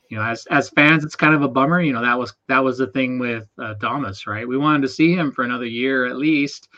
[0.09, 1.81] you know, as as fans, it's kind of a bummer.
[1.81, 4.47] You know, that was that was the thing with uh, Damus, right?
[4.47, 6.69] We wanted to see him for another year at least,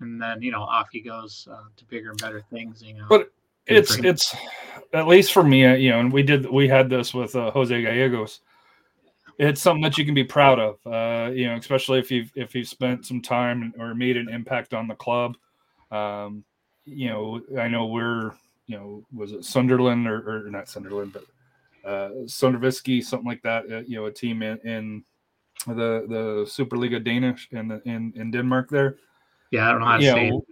[0.00, 2.82] and then you know off he goes uh, to bigger and better things.
[2.82, 3.30] You know, but
[3.68, 4.34] it's it's
[4.92, 7.50] at least for me, uh, you know, and we did we had this with uh,
[7.50, 8.40] Jose Gallegos.
[9.38, 12.54] It's something that you can be proud of, uh, you know, especially if you've if
[12.54, 15.36] you've spent some time or made an impact on the club.
[15.90, 16.44] Um,
[16.84, 18.32] you know, I know we're
[18.66, 21.24] you know was it Sunderland or, or not Sunderland, but
[21.88, 23.64] uh, Sondervisky, something like that.
[23.70, 25.04] Uh, you know, a team in, in
[25.66, 28.96] the the Superliga Danish in the, in in Denmark there.
[29.50, 30.44] Yeah, I don't know how to you say know,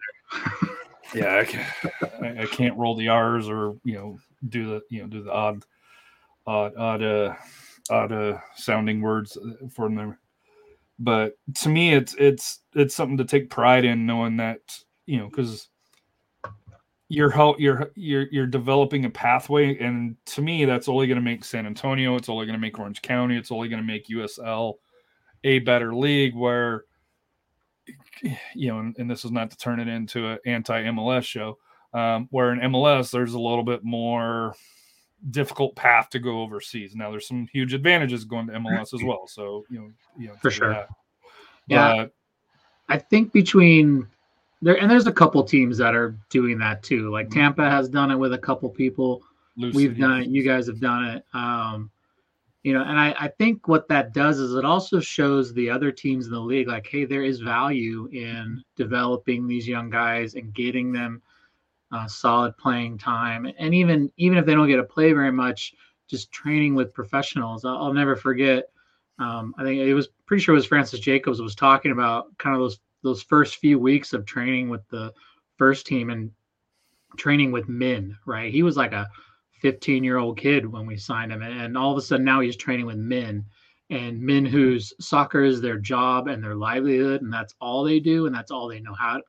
[1.17, 5.09] yeah, I, can, I, can't roll the R's or you know do the you know
[5.09, 5.65] do the odd
[6.47, 7.35] odd odd uh,
[7.91, 9.37] odd uh, sounding words
[9.73, 10.19] for them.
[10.99, 14.61] But to me, it's it's it's something to take pride in, knowing that
[15.07, 15.69] you know because
[17.09, 21.23] you're help you're you're you're developing a pathway and to me that's only going to
[21.23, 24.09] make san antonio it's only going to make orange county it's only going to make
[24.09, 24.75] usl
[25.45, 26.85] a better league where
[28.55, 31.59] you know and, and this is not to turn it into an anti-mls show
[31.95, 34.55] um, where in mls there's a little bit more
[35.31, 39.27] difficult path to go overseas now there's some huge advantages going to mls as well
[39.27, 40.89] so you know you know for sure that.
[41.69, 42.07] yeah
[42.89, 44.07] i think between
[44.63, 47.11] there and there's a couple teams that are doing that too.
[47.11, 47.41] Like mm-hmm.
[47.41, 49.23] Tampa has done it with a couple people.
[49.57, 50.29] Lucid, We've done it.
[50.29, 51.25] You guys have done it.
[51.33, 51.91] Um,
[52.67, 55.93] you know, and I, I think what that does is it also shows the other
[55.93, 60.53] teams in the league like, hey, there is value in developing these young guys and
[60.53, 61.23] getting them
[61.93, 65.75] uh, solid playing time, and even even if they don't get to play very much,
[66.09, 67.65] just training with professionals.
[67.65, 68.65] I'll, I'll never forget.
[69.21, 72.57] Um, I think it was pretty sure it was Francis Jacobs was talking about kind
[72.57, 75.15] of those those first few weeks of training with the
[75.57, 76.33] first team and
[77.17, 78.51] training with men, right?
[78.51, 79.09] He was like a
[79.61, 81.43] 15 year old kid when we signed him.
[81.43, 83.45] And all of a sudden now he's training with men
[83.91, 87.23] and men whose soccer is their job and their livelihood.
[87.23, 88.27] And that's all they do.
[88.27, 89.23] And that's all they know how To,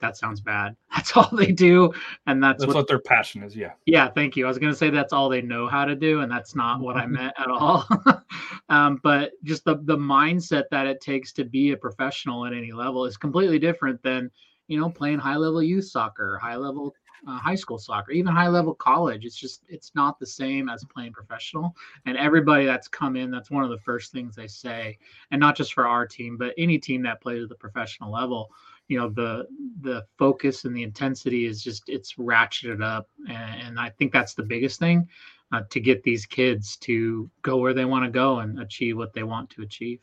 [0.00, 0.76] that sounds bad.
[0.94, 1.92] That's all they do,
[2.26, 3.54] and that's, that's what, what, their passion is.
[3.54, 3.72] Yeah.
[3.86, 4.08] Yeah.
[4.08, 4.46] Thank you.
[4.46, 6.80] I was going to say that's all they know how to do, and that's not
[6.80, 7.86] what I meant at all.
[8.68, 12.72] um, but just the the mindset that it takes to be a professional at any
[12.72, 14.30] level is completely different than
[14.66, 16.94] you know playing high level youth soccer, high level
[17.26, 19.24] uh, high school soccer, even high level college.
[19.24, 21.74] It's just it's not the same as playing professional.
[22.06, 24.98] And everybody that's come in, that's one of the first things they say,
[25.30, 28.50] and not just for our team, but any team that plays at the professional level
[28.88, 29.46] you know the
[29.82, 34.34] the focus and the intensity is just it's ratcheted up and, and i think that's
[34.34, 35.06] the biggest thing
[35.52, 39.12] uh, to get these kids to go where they want to go and achieve what
[39.12, 40.00] they want to achieve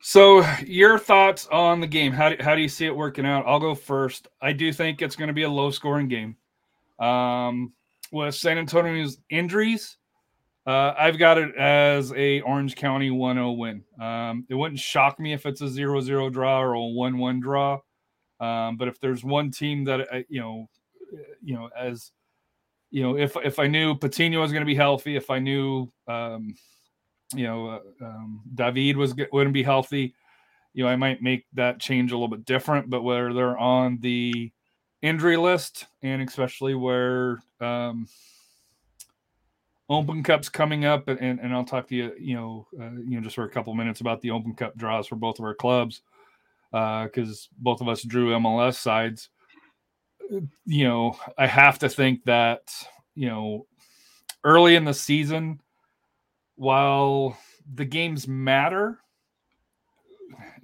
[0.00, 3.44] so your thoughts on the game how do, how do you see it working out
[3.46, 6.36] i'll go first i do think it's going to be a low scoring game
[6.98, 7.72] um,
[8.12, 9.96] with san antonio's injuries
[10.66, 13.84] Uh, I've got it as a Orange County 1-0 win.
[14.00, 17.78] Um, it wouldn't shock me if it's a 0-0 draw or a 1-1 draw.
[18.40, 20.68] Um, but if there's one team that I, you know,
[21.40, 22.10] you know, as
[22.90, 25.90] you know, if if I knew Patino was going to be healthy, if I knew,
[26.08, 26.54] um,
[27.34, 30.14] you know, uh, um, David was wouldn't be healthy,
[30.74, 32.90] you know, I might make that change a little bit different.
[32.90, 34.52] But where they're on the
[35.02, 38.06] injury list, and especially where um,
[39.88, 43.16] Open Cup's coming up, and, and, and I'll talk to you, you know, uh, you
[43.16, 45.54] know, just for a couple minutes about the Open Cup draws for both of our
[45.54, 46.02] clubs,
[46.70, 49.30] because uh, both of us drew MLS sides.
[50.66, 52.62] You know, I have to think that
[53.16, 53.66] you know,
[54.44, 55.60] early in the season,
[56.56, 57.38] while
[57.74, 58.98] the games matter,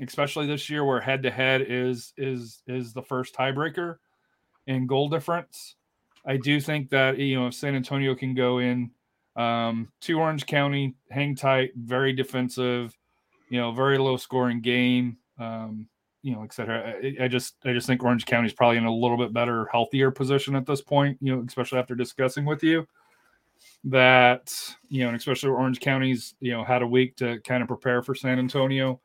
[0.01, 3.99] especially this year where head to head is is is the first tiebreaker
[4.67, 5.77] in goal difference.
[6.27, 8.91] I do think that you know if San Antonio can go in
[9.37, 12.97] um, to Orange County, hang tight, very defensive,
[13.49, 15.89] you know, very low scoring game, um,
[16.23, 16.95] you know, etc.
[17.03, 19.67] I, I, just I just think Orange County is probably in a little bit better,
[19.73, 22.87] healthier position at this point, you know, especially after discussing with you
[23.85, 24.53] that
[24.89, 28.03] you know, and especially Orange County's you know had a week to kind of prepare
[28.03, 29.01] for San Antonio.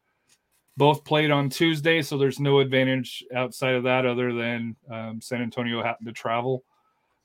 [0.75, 5.41] Both played on Tuesday, so there's no advantage outside of that other than um, San
[5.41, 6.63] Antonio happened to travel.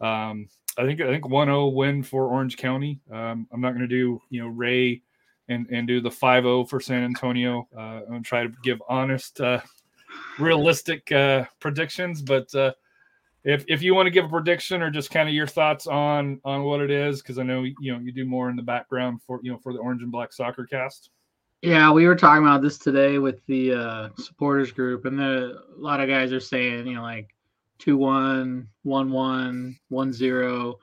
[0.00, 3.00] Um, I think I think 1-0 win for Orange County.
[3.10, 5.02] Um, I'm not going to do you know Ray
[5.48, 7.68] and and do the 5-0 for San Antonio.
[7.76, 9.60] Uh, I'm going to try to give honest, uh,
[10.38, 12.22] realistic uh, predictions.
[12.22, 12.72] But uh,
[13.44, 16.40] if if you want to give a prediction or just kind of your thoughts on
[16.44, 19.20] on what it is, because I know you know you do more in the background
[19.26, 21.10] for you know for the Orange and Black Soccer Cast.
[21.62, 25.80] Yeah, we were talking about this today with the uh, supporters group, and the, a
[25.80, 27.32] lot of guys are saying, you know, like
[27.78, 30.78] 2 1, 1 1, 1 0.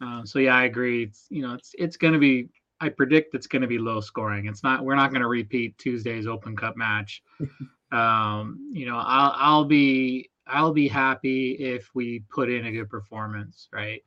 [0.00, 1.02] Uh, so, yeah, I agree.
[1.04, 2.48] It's, you know, it's, it's going to be,
[2.80, 4.46] I predict it's going to be low scoring.
[4.46, 7.22] It's not, we're not going to repeat Tuesday's Open Cup match.
[7.92, 12.90] um, you know, I'll, I'll be, I'll be happy if we put in a good
[12.90, 14.02] performance, right?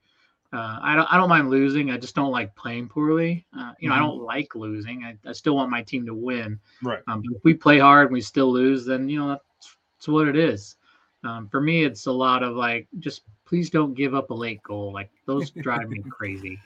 [0.54, 1.92] Uh, I don't I don't mind losing.
[1.92, 3.46] I just don't like playing poorly.
[3.58, 4.04] Uh, you know, mm-hmm.
[4.04, 5.04] I don't like losing.
[5.04, 6.60] I, I still want my team to win.
[6.82, 7.02] Right.
[7.08, 10.28] Um, if we play hard and we still lose, then you know that's, that's what
[10.28, 10.78] it is.
[11.26, 14.62] Um, for me, it's a lot of like, just please don't give up a late
[14.64, 14.94] goal.
[14.94, 16.60] Like those drive me crazy.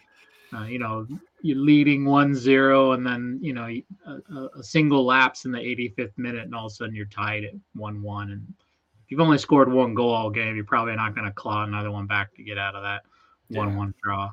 [0.54, 1.08] Uh, you know,
[1.42, 3.68] you're leading 1-0 and then, you know,
[4.08, 7.44] a, a, single lapse in the 85th minute and all of a sudden you're tied
[7.44, 8.32] at 1-1.
[8.32, 8.54] And
[9.10, 12.08] you've only scored one goal all game, you're probably not going to claw another one
[12.08, 13.04] back to get out of that
[13.52, 13.92] 1-1 yeah.
[14.02, 14.32] draw.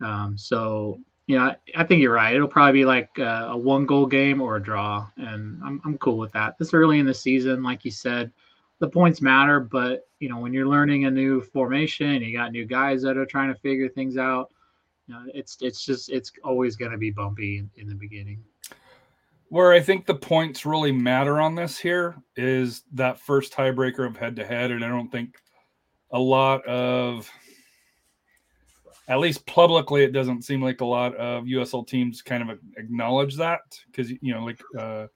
[0.00, 2.34] Um, so, you know, I, I, think you're right.
[2.34, 5.06] It'll probably be like a, a one goal game or a draw.
[5.16, 6.58] And I'm, I'm cool with that.
[6.58, 8.32] This early in the season, like you said,
[8.80, 12.64] the points matter, but you know when you're learning a new formation, you got new
[12.64, 14.50] guys that are trying to figure things out.
[15.06, 18.42] You know, it's it's just it's always going to be bumpy in, in the beginning.
[19.50, 24.16] Where I think the points really matter on this here is that first tiebreaker of
[24.16, 25.36] head to head, and I don't think
[26.12, 27.30] a lot of
[29.08, 33.36] at least publicly it doesn't seem like a lot of USL teams kind of acknowledge
[33.36, 35.08] that because you know like uh,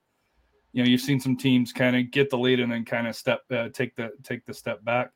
[0.73, 3.15] you know you've seen some teams kind of get the lead and then kind of
[3.15, 5.11] step uh, take the take the step back.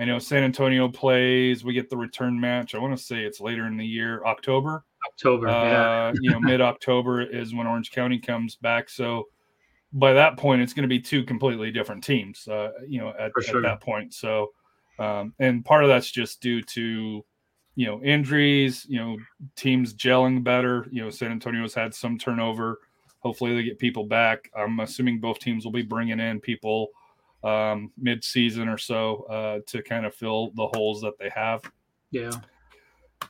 [0.00, 1.64] I know San Antonio plays.
[1.64, 2.74] We get the return match.
[2.74, 4.84] I want to say it's later in the year, October.
[5.06, 6.12] October, uh, yeah.
[6.20, 8.88] you know, mid October is when Orange County comes back.
[8.88, 9.28] So
[9.92, 12.46] by that point, it's going to be two completely different teams.
[12.48, 13.58] Uh, you know, at, sure.
[13.58, 14.12] at, that point.
[14.12, 14.52] So,
[14.98, 17.24] um, and part of that's just due to
[17.76, 18.86] you know injuries.
[18.88, 19.16] You know,
[19.56, 20.86] teams gelling better.
[20.90, 22.80] You know, San Antonio's had some turnover.
[23.20, 24.50] Hopefully, they get people back.
[24.56, 26.88] I'm assuming both teams will be bringing in people
[27.42, 31.62] um, mid-season or so uh, to kind of fill the holes that they have.
[32.10, 32.30] Yeah.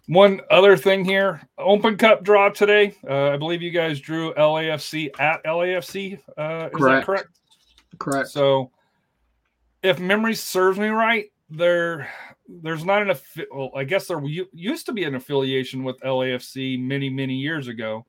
[0.06, 2.94] One other thing here: Open Cup draw today.
[3.08, 6.18] Uh, I believe you guys drew LAFC at LAFC.
[6.36, 6.78] Uh, is correct.
[6.78, 7.28] that correct?
[7.98, 8.28] Correct.
[8.28, 8.70] So,
[9.82, 12.08] if memory serves me right, there
[12.48, 13.16] there's not an
[13.50, 14.20] well, I guess there
[14.52, 18.04] used to be an affiliation with LAFC many many years ago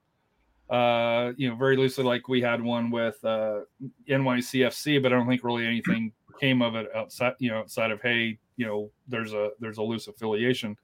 [0.69, 3.61] uh, you know, very loosely, like we had one with uh,
[4.09, 8.01] NYCFC, but I don't think really anything came of it outside, you know, outside of
[8.01, 10.75] hey, you know, there's a there's a loose affiliation.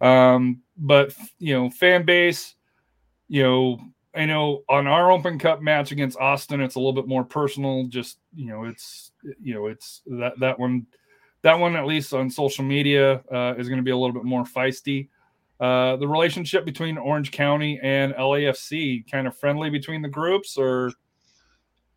[0.00, 2.54] Um, but you know, fan base,
[3.28, 3.80] you know,
[4.14, 7.86] I know on our Open Cup match against Austin, it's a little bit more personal.
[7.88, 10.86] Just you know, it's you know, it's that that one,
[11.42, 14.24] that one at least on social media uh, is going to be a little bit
[14.24, 15.08] more feisty.
[15.60, 20.92] Uh, the relationship between Orange County and LAFC kind of friendly between the groups, or?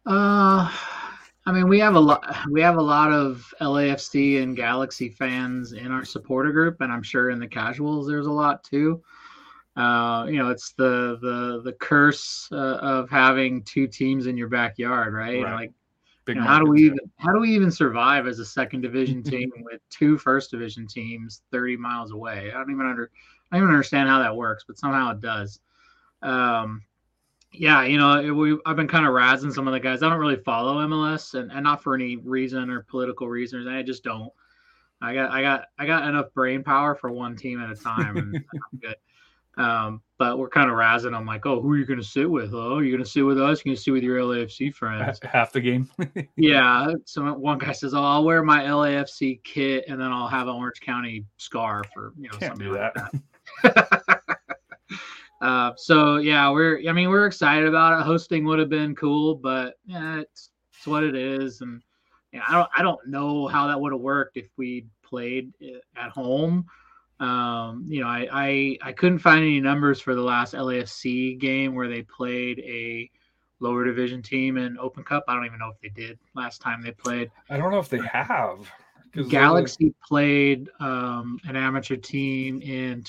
[0.06, 0.72] Uh,
[1.48, 2.36] I mean, we have a lot.
[2.52, 7.02] We have a lot of LAFC and Galaxy fans in our supporter group, and I'm
[7.02, 9.02] sure in the casuals there's a lot too.
[9.78, 14.50] uh, you know, it's the the the curse uh, of having two teams in your
[14.50, 15.42] backyard, right?
[15.42, 15.54] Right.
[15.54, 15.72] Like,
[16.28, 19.24] you know, how do we even how do we even survive as a second division
[19.24, 22.52] team with two first division teams 30 miles away?
[22.52, 23.10] I don't even under
[23.52, 25.62] I don't even understand how that works, but somehow it does.
[26.24, 26.82] Um,
[27.52, 30.04] yeah, you know, we I've been kind of razzing some of the guys.
[30.04, 33.68] I don't really follow MLS, and, and not for any reason or political reasons.
[33.68, 34.32] I just don't.
[35.02, 38.18] I got I got I got enough brain power for one team at a time,
[38.18, 38.96] and I'm good.
[39.58, 41.16] Um, but we're kind of razzing.
[41.16, 42.54] I'm like, oh, who are you going to sit with?
[42.54, 43.60] Oh, you're going to sit with us?
[43.60, 45.20] You're going to sit with your LAFC friends?
[45.24, 45.90] half the game.
[46.36, 46.94] yeah.
[47.06, 50.54] So one guy says, oh, I'll wear my LAFC kit, and then I'll have an
[50.54, 52.94] Orange County scarf, or you know, Can't something do like
[53.64, 53.97] that.
[55.42, 58.04] uh, so yeah, we're I mean we're excited about it.
[58.04, 61.82] Hosting would have been cool, but yeah, it's it's what it is, and
[62.32, 65.54] yeah, I don't I don't know how that would have worked if we played
[65.96, 66.66] at home.
[67.20, 71.76] Um, you know, I, I I couldn't find any numbers for the last LAFC game
[71.76, 73.10] where they played a
[73.60, 75.24] lower division team in Open Cup.
[75.28, 77.32] I don't even know if they did last time they played.
[77.50, 78.72] I don't know if they have.
[79.30, 83.04] Galaxy played um, an amateur team in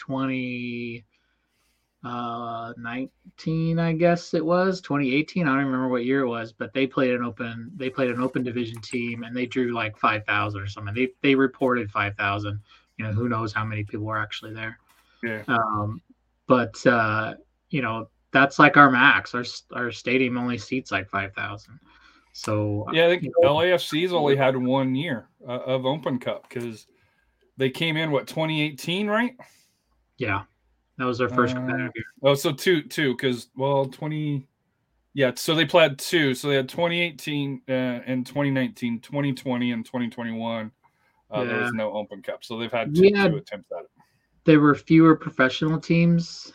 [2.02, 5.46] 2019, I guess it was 2018.
[5.46, 7.70] I don't remember what year it was, but they played an open.
[7.76, 10.94] They played an open division team, and they drew like 5,000 or something.
[10.94, 12.60] They they reported 5,000.
[12.98, 14.78] You know, who knows how many people were actually there.
[15.22, 15.42] Yeah.
[15.48, 16.00] Um,
[16.46, 17.34] but uh,
[17.70, 19.34] you know, that's like our max.
[19.34, 21.80] Our our stadium only seats like 5,000.
[22.32, 26.48] So Yeah, I think you know, LAFC's only had one year uh, of Open Cup
[26.48, 26.86] because
[27.56, 29.32] they came in what 2018, right?
[30.18, 30.42] yeah,
[30.98, 32.04] that was their first Uh, competitive year.
[32.22, 34.46] Oh, so two, two, because well, 20,
[35.14, 35.32] yeah.
[35.36, 36.34] So they played two.
[36.34, 40.70] So they had 2018 uh, and 2019, 2020 and 2021.
[41.30, 43.84] Uh, There was no Open Cup, so they've had two, We had- two attempts at
[43.84, 43.90] it.
[44.44, 46.52] there were fewer professional teams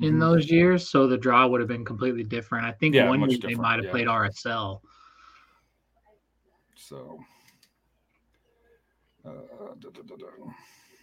[0.00, 0.20] in Mhm.
[0.20, 2.64] those years, so the draw would have been completely different.
[2.66, 3.90] I think Yeah, one much year they might have yeah.
[3.92, 4.82] played RSL.
[6.74, 7.18] So.
[9.24, 9.30] Uh,
[9.78, 10.26] da, da, da, da.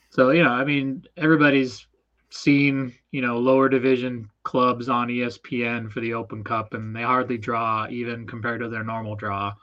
[0.09, 1.87] So you know, I mean, everybody's
[2.29, 7.37] seen you know lower division clubs on ESPN for the Open Cup, and they hardly
[7.37, 9.53] draw even compared to their normal draw.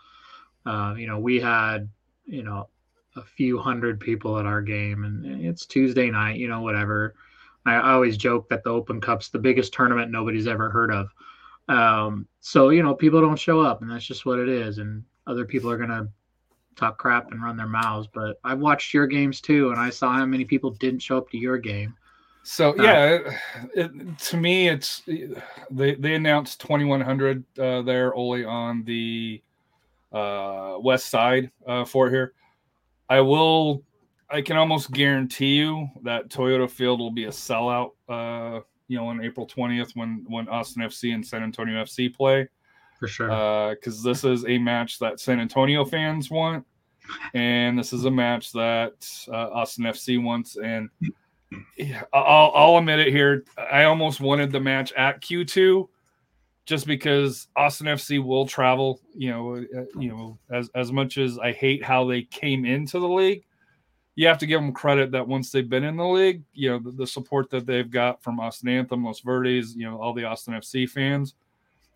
[0.65, 1.89] Uh, you know, we had
[2.27, 2.69] you know
[3.17, 6.39] a few hundred people at our game, and it's Tuesday night.
[6.39, 7.15] You know, whatever.
[7.65, 11.09] I, I always joke that the Open Cup's the biggest tournament nobody's ever heard of.
[11.69, 14.79] Um, so you know, people don't show up, and that's just what it is.
[14.79, 16.09] And other people are gonna
[16.77, 18.09] talk crap and run their mouths.
[18.13, 21.31] But I've watched your games too, and I saw how many people didn't show up
[21.31, 21.95] to your game.
[22.45, 23.23] So Uh, yeah, it,
[23.75, 25.03] it, to me, it's
[25.71, 29.43] they they announced 2100 uh, there only on the
[30.13, 32.35] uh, west side uh, for here.
[33.09, 33.85] I will,
[34.31, 37.91] I can almost guarantee you that Toyota Field will be a sellout.
[38.09, 42.49] Uh, you know, on April 20th when when Austin FC and San Antonio FC play
[42.99, 43.75] For sure.
[43.75, 46.67] because this is a match that San Antonio fans want,
[47.33, 48.95] and this is a match that
[49.29, 50.57] uh, Austin FC wants.
[50.57, 50.91] And
[51.77, 55.89] yeah, I'll, I'll admit it here, I almost wanted the match at Q2,
[56.65, 59.01] just because Austin FC will travel.
[59.15, 62.99] You know, uh, you know, as as much as I hate how they came into
[62.99, 63.45] the league.
[64.15, 66.79] You have to give them credit that once they've been in the league, you know,
[66.79, 70.25] the, the support that they've got from Austin Anthem, Los Verdes, you know, all the
[70.25, 71.35] Austin FC fans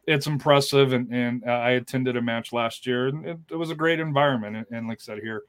[0.07, 3.75] it's impressive and, and i attended a match last year and it, it was a
[3.75, 5.43] great environment and, and like i said here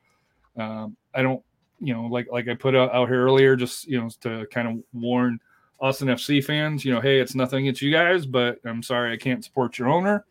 [0.57, 1.43] um, i don't
[1.80, 4.67] you know like like i put out, out here earlier just you know to kind
[4.67, 5.39] of warn
[5.80, 9.17] austin fc fans you know hey it's nothing against you guys but i'm sorry i
[9.17, 10.25] can't support your owner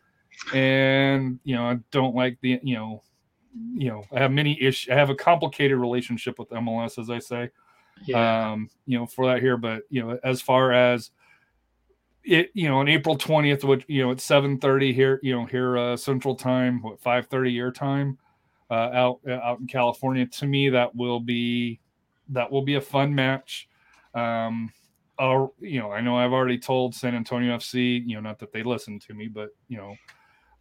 [0.53, 3.01] and you know i don't like the you know
[3.73, 7.19] you know i have many issues i have a complicated relationship with mls as i
[7.19, 7.49] say
[8.05, 8.51] yeah.
[8.51, 9.57] um, you know, for that here.
[9.57, 11.11] But you know, as far as
[12.23, 15.45] it, you know, on April twentieth, which you know, it's seven thirty here, you know,
[15.45, 18.17] here uh, Central Time, what five thirty your time,
[18.69, 20.25] uh, out uh, out in California.
[20.25, 21.79] To me, that will be
[22.29, 23.67] that will be a fun match.
[24.13, 24.71] Um,
[25.19, 28.51] I'll, you know, I know I've already told San Antonio FC, you know, not that
[28.51, 29.95] they listen to me, but you know,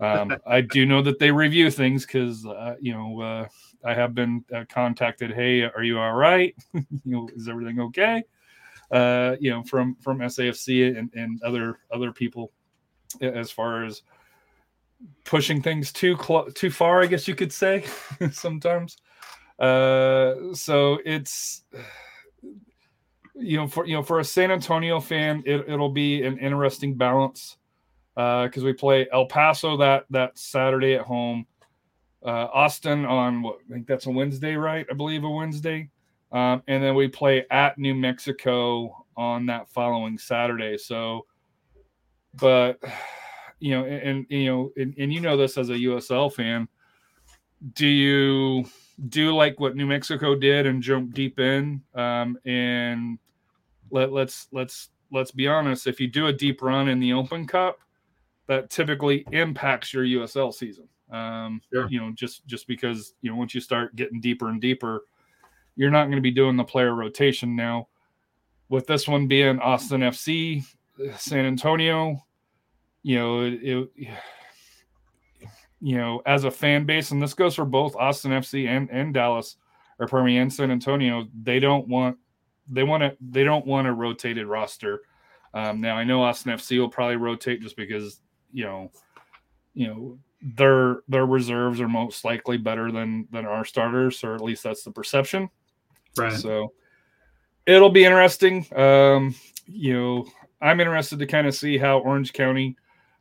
[0.00, 3.48] um, I do know that they review things because, uh, you know, uh,
[3.84, 5.32] I have been uh, contacted.
[5.32, 6.54] Hey, are you all right?
[6.72, 8.22] you know, is everything okay?
[8.90, 12.52] Uh, you know, from from SAFC and, and other other people,
[13.20, 14.02] as far as
[15.24, 17.84] pushing things too close, too far, I guess you could say
[18.32, 18.96] sometimes.
[19.58, 21.62] Uh, so it's
[23.34, 26.94] you know for you know for a San Antonio fan, it, it'll be an interesting
[26.94, 27.56] balance
[28.14, 31.46] because we play El Paso that that Saturday at home,
[32.24, 34.86] uh, Austin on what I think that's a Wednesday, right?
[34.90, 35.90] I believe a Wednesday,
[36.32, 40.76] um, and then we play at New Mexico on that following Saturday.
[40.76, 41.26] So,
[42.34, 42.78] but
[43.58, 46.68] you know, and, and you know, and, and you know this as a USL fan,
[47.74, 48.66] do you
[49.08, 51.82] do like what New Mexico did and jump deep in?
[51.94, 53.18] Um, and
[53.90, 57.46] let let's let's let's be honest, if you do a deep run in the Open
[57.46, 57.78] Cup,
[58.46, 60.88] that typically impacts your USL season.
[61.10, 61.88] Um, Sure.
[61.88, 65.04] You know, just just because you know once you start getting deeper and deeper,
[65.76, 67.88] you're not going to be doing the player rotation now.
[68.68, 70.64] With this one being Austin FC,
[71.16, 72.25] San Antonio,
[73.06, 74.08] you know, it, it
[75.80, 79.14] you know, as a fan base, and this goes for both Austin FC and, and
[79.14, 79.58] Dallas,
[80.00, 82.18] or me, and San Antonio, they don't want
[82.68, 85.02] they want to they don't want a rotated roster.
[85.54, 88.20] Um, now I know Austin FC will probably rotate just because
[88.52, 88.90] you know,
[89.72, 94.42] you know their their reserves are most likely better than than our starters, or at
[94.42, 95.48] least that's the perception.
[96.16, 96.32] Right.
[96.32, 96.72] So
[97.66, 98.66] it'll be interesting.
[98.74, 100.26] Um, you know,
[100.60, 102.76] I'm interested to kind of see how Orange County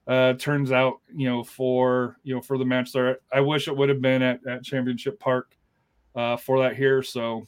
[0.07, 1.01] uh, turns out.
[1.13, 3.19] You know, for you know for the match there.
[3.33, 5.55] I wish it would have been at, at Championship Park
[6.15, 7.03] uh, for that here.
[7.03, 7.45] So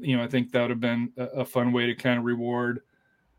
[0.00, 2.24] you know, I think that would have been a, a fun way to kind of
[2.24, 2.80] reward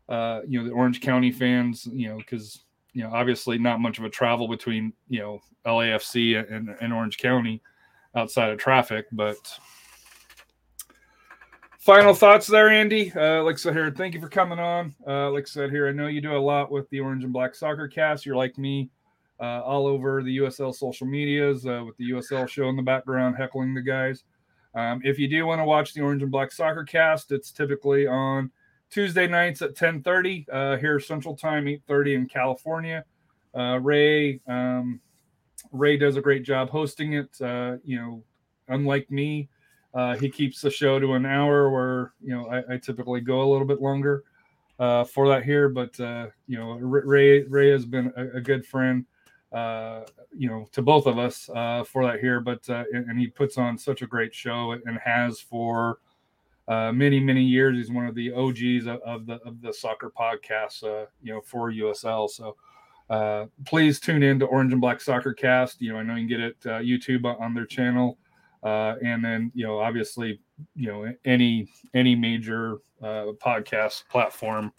[0.08, 1.88] uh, you know the Orange County fans.
[1.92, 6.52] You know, because you know obviously not much of a travel between you know LAFC
[6.52, 7.62] and, and Orange County
[8.14, 9.36] outside of traffic, but
[11.86, 13.12] final thoughts there, Andy.
[13.14, 14.92] Uh, like I said here, thank you for coming on.
[15.06, 17.32] Uh, like I said here, I know you do a lot with the Orange and
[17.32, 18.26] Black Soccer Cast.
[18.26, 18.90] You're like me,
[19.38, 23.36] uh, all over the USL social medias uh, with the USL show in the background,
[23.36, 24.24] heckling the guys.
[24.74, 28.08] Um, if you do want to watch the Orange and Black Soccer Cast, it's typically
[28.08, 28.50] on
[28.90, 33.04] Tuesday nights at 10:30 uh, here Central Time, 8:30 in California.
[33.56, 35.00] Uh, Ray um,
[35.70, 37.30] Ray does a great job hosting it.
[37.38, 38.24] You know,
[38.66, 39.48] unlike me,
[39.96, 43.40] uh, he keeps the show to an hour, where you know I, I typically go
[43.40, 44.24] a little bit longer
[44.78, 45.70] uh, for that here.
[45.70, 49.06] But uh, you know, Ray Ray has been a, a good friend,
[49.52, 50.02] uh,
[50.36, 52.40] you know, to both of us uh, for that here.
[52.40, 55.98] But uh, and, he puts on such a great show and has for
[56.68, 57.78] many many years.
[57.78, 61.40] He's one of the OGs of, of the of the soccer podcasts, uh, you know,
[61.40, 62.28] for USL.
[62.28, 62.56] So.
[63.64, 65.80] Please tune in to Orange and Black Soccer Cast.
[65.80, 68.18] You know, I know you can get it YouTube on their channel,
[68.66, 70.40] uh, and then you know, obviously,
[70.74, 74.72] you know, any any major uh, podcast platform.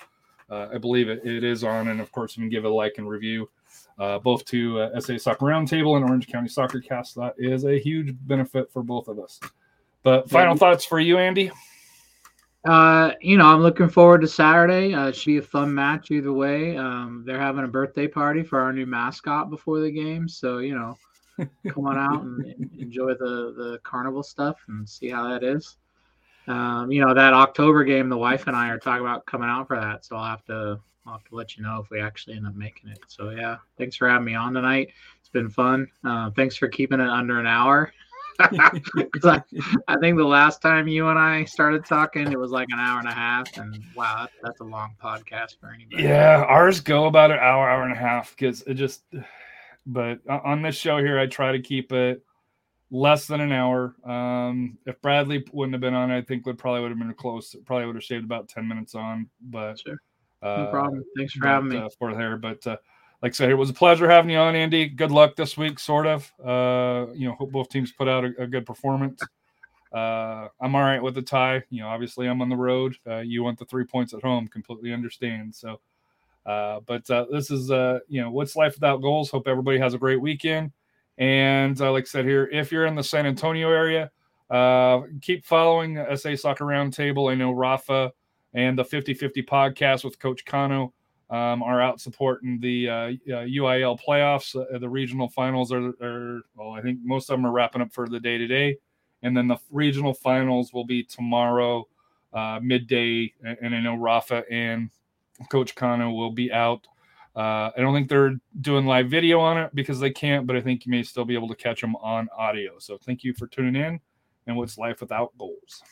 [0.50, 2.74] Uh, I believe it, it is on, and of course, you can give it a
[2.74, 3.50] like and review.
[3.98, 7.16] Uh, both to uh, SA Soccer Roundtable and Orange County Soccer Cast.
[7.16, 9.40] That is a huge benefit for both of us.
[10.04, 10.60] But final Yeah.
[10.60, 11.50] thoughts for you, Andy?
[12.68, 14.94] Uh, you know, I'm looking forward to Saturday.
[14.94, 16.76] Uh, it should be a fun match either way.
[16.76, 20.76] Um, they're having a birthday party for our new mascot before the game, so you
[20.76, 20.98] know,
[21.38, 25.78] come on out and, enjoy the the carnival stuff and see how that is.
[26.48, 29.68] Um, you know, that October game, the wife and I are talking about coming out
[29.68, 32.36] for that, so I'll have to I'll have to let you know if we actually
[32.36, 33.00] end up making it.
[33.08, 34.90] So yeah, thanks for having me on tonight.
[35.20, 35.88] It's been fun.
[36.04, 37.92] Uh, thanks for keeping it under an hour.
[38.40, 39.42] I,
[39.88, 43.00] I think the last time you and I started talking, it was like an hour
[43.00, 46.04] and a half, and wow, that, that's a long podcast for anybody.
[46.04, 49.04] Yeah, ours go about an hour, hour and a half because it just.
[49.90, 52.22] But on this show here, I try to keep it
[52.92, 53.96] less than an hour.
[54.04, 57.56] Um, if Bradley wouldn't have been on, I think would probably would have been close.
[57.66, 59.98] Probably would have shaved about ten minutes on, but Sure.
[60.42, 61.04] uh, no problem.
[61.18, 61.78] Thanks for but, having me.
[61.78, 62.36] uh, for there.
[62.38, 62.78] But uh,
[63.22, 64.88] like I said, it was a pleasure having you on, Andy.
[64.90, 66.32] Good luck this week, sort of.
[66.44, 69.22] Uh, you know, hope both teams put out a, a good performance.
[69.94, 71.64] Uh, I'm all right with the tie.
[71.70, 72.98] You know, obviously I'm on the road.
[73.08, 74.48] Uh, you want the three points at home.
[74.50, 75.56] Completely understand.
[75.56, 75.80] So,
[76.48, 79.30] uh, but uh, this is uh, you know, what's life without goals.
[79.30, 80.72] Hope everybody has a great weekend.
[81.18, 84.12] And uh, like I said here, if you're in the San Antonio area,
[84.50, 87.30] uh, keep following SA Soccer Roundtable.
[87.30, 88.14] I know Rafa
[88.54, 90.94] and the 50-50 podcast with Coach Kano
[91.30, 92.86] um, are out supporting the
[93.28, 94.54] UIL playoffs.
[94.80, 98.08] The regional finals are, are, well, I think most of them are wrapping up for
[98.08, 98.78] the day today.
[99.22, 101.90] And then the regional finals will be tomorrow,
[102.62, 103.34] midday.
[103.44, 104.92] And I know Rafa and
[105.50, 106.88] Coach Kano will be out.
[107.36, 110.62] Uh, I don't think they're doing live video on it because they can't, but I
[110.62, 112.80] think you may still be able to catch them on audio.
[112.80, 114.00] So thank you for tuning in.
[114.48, 115.84] And what's life without goals?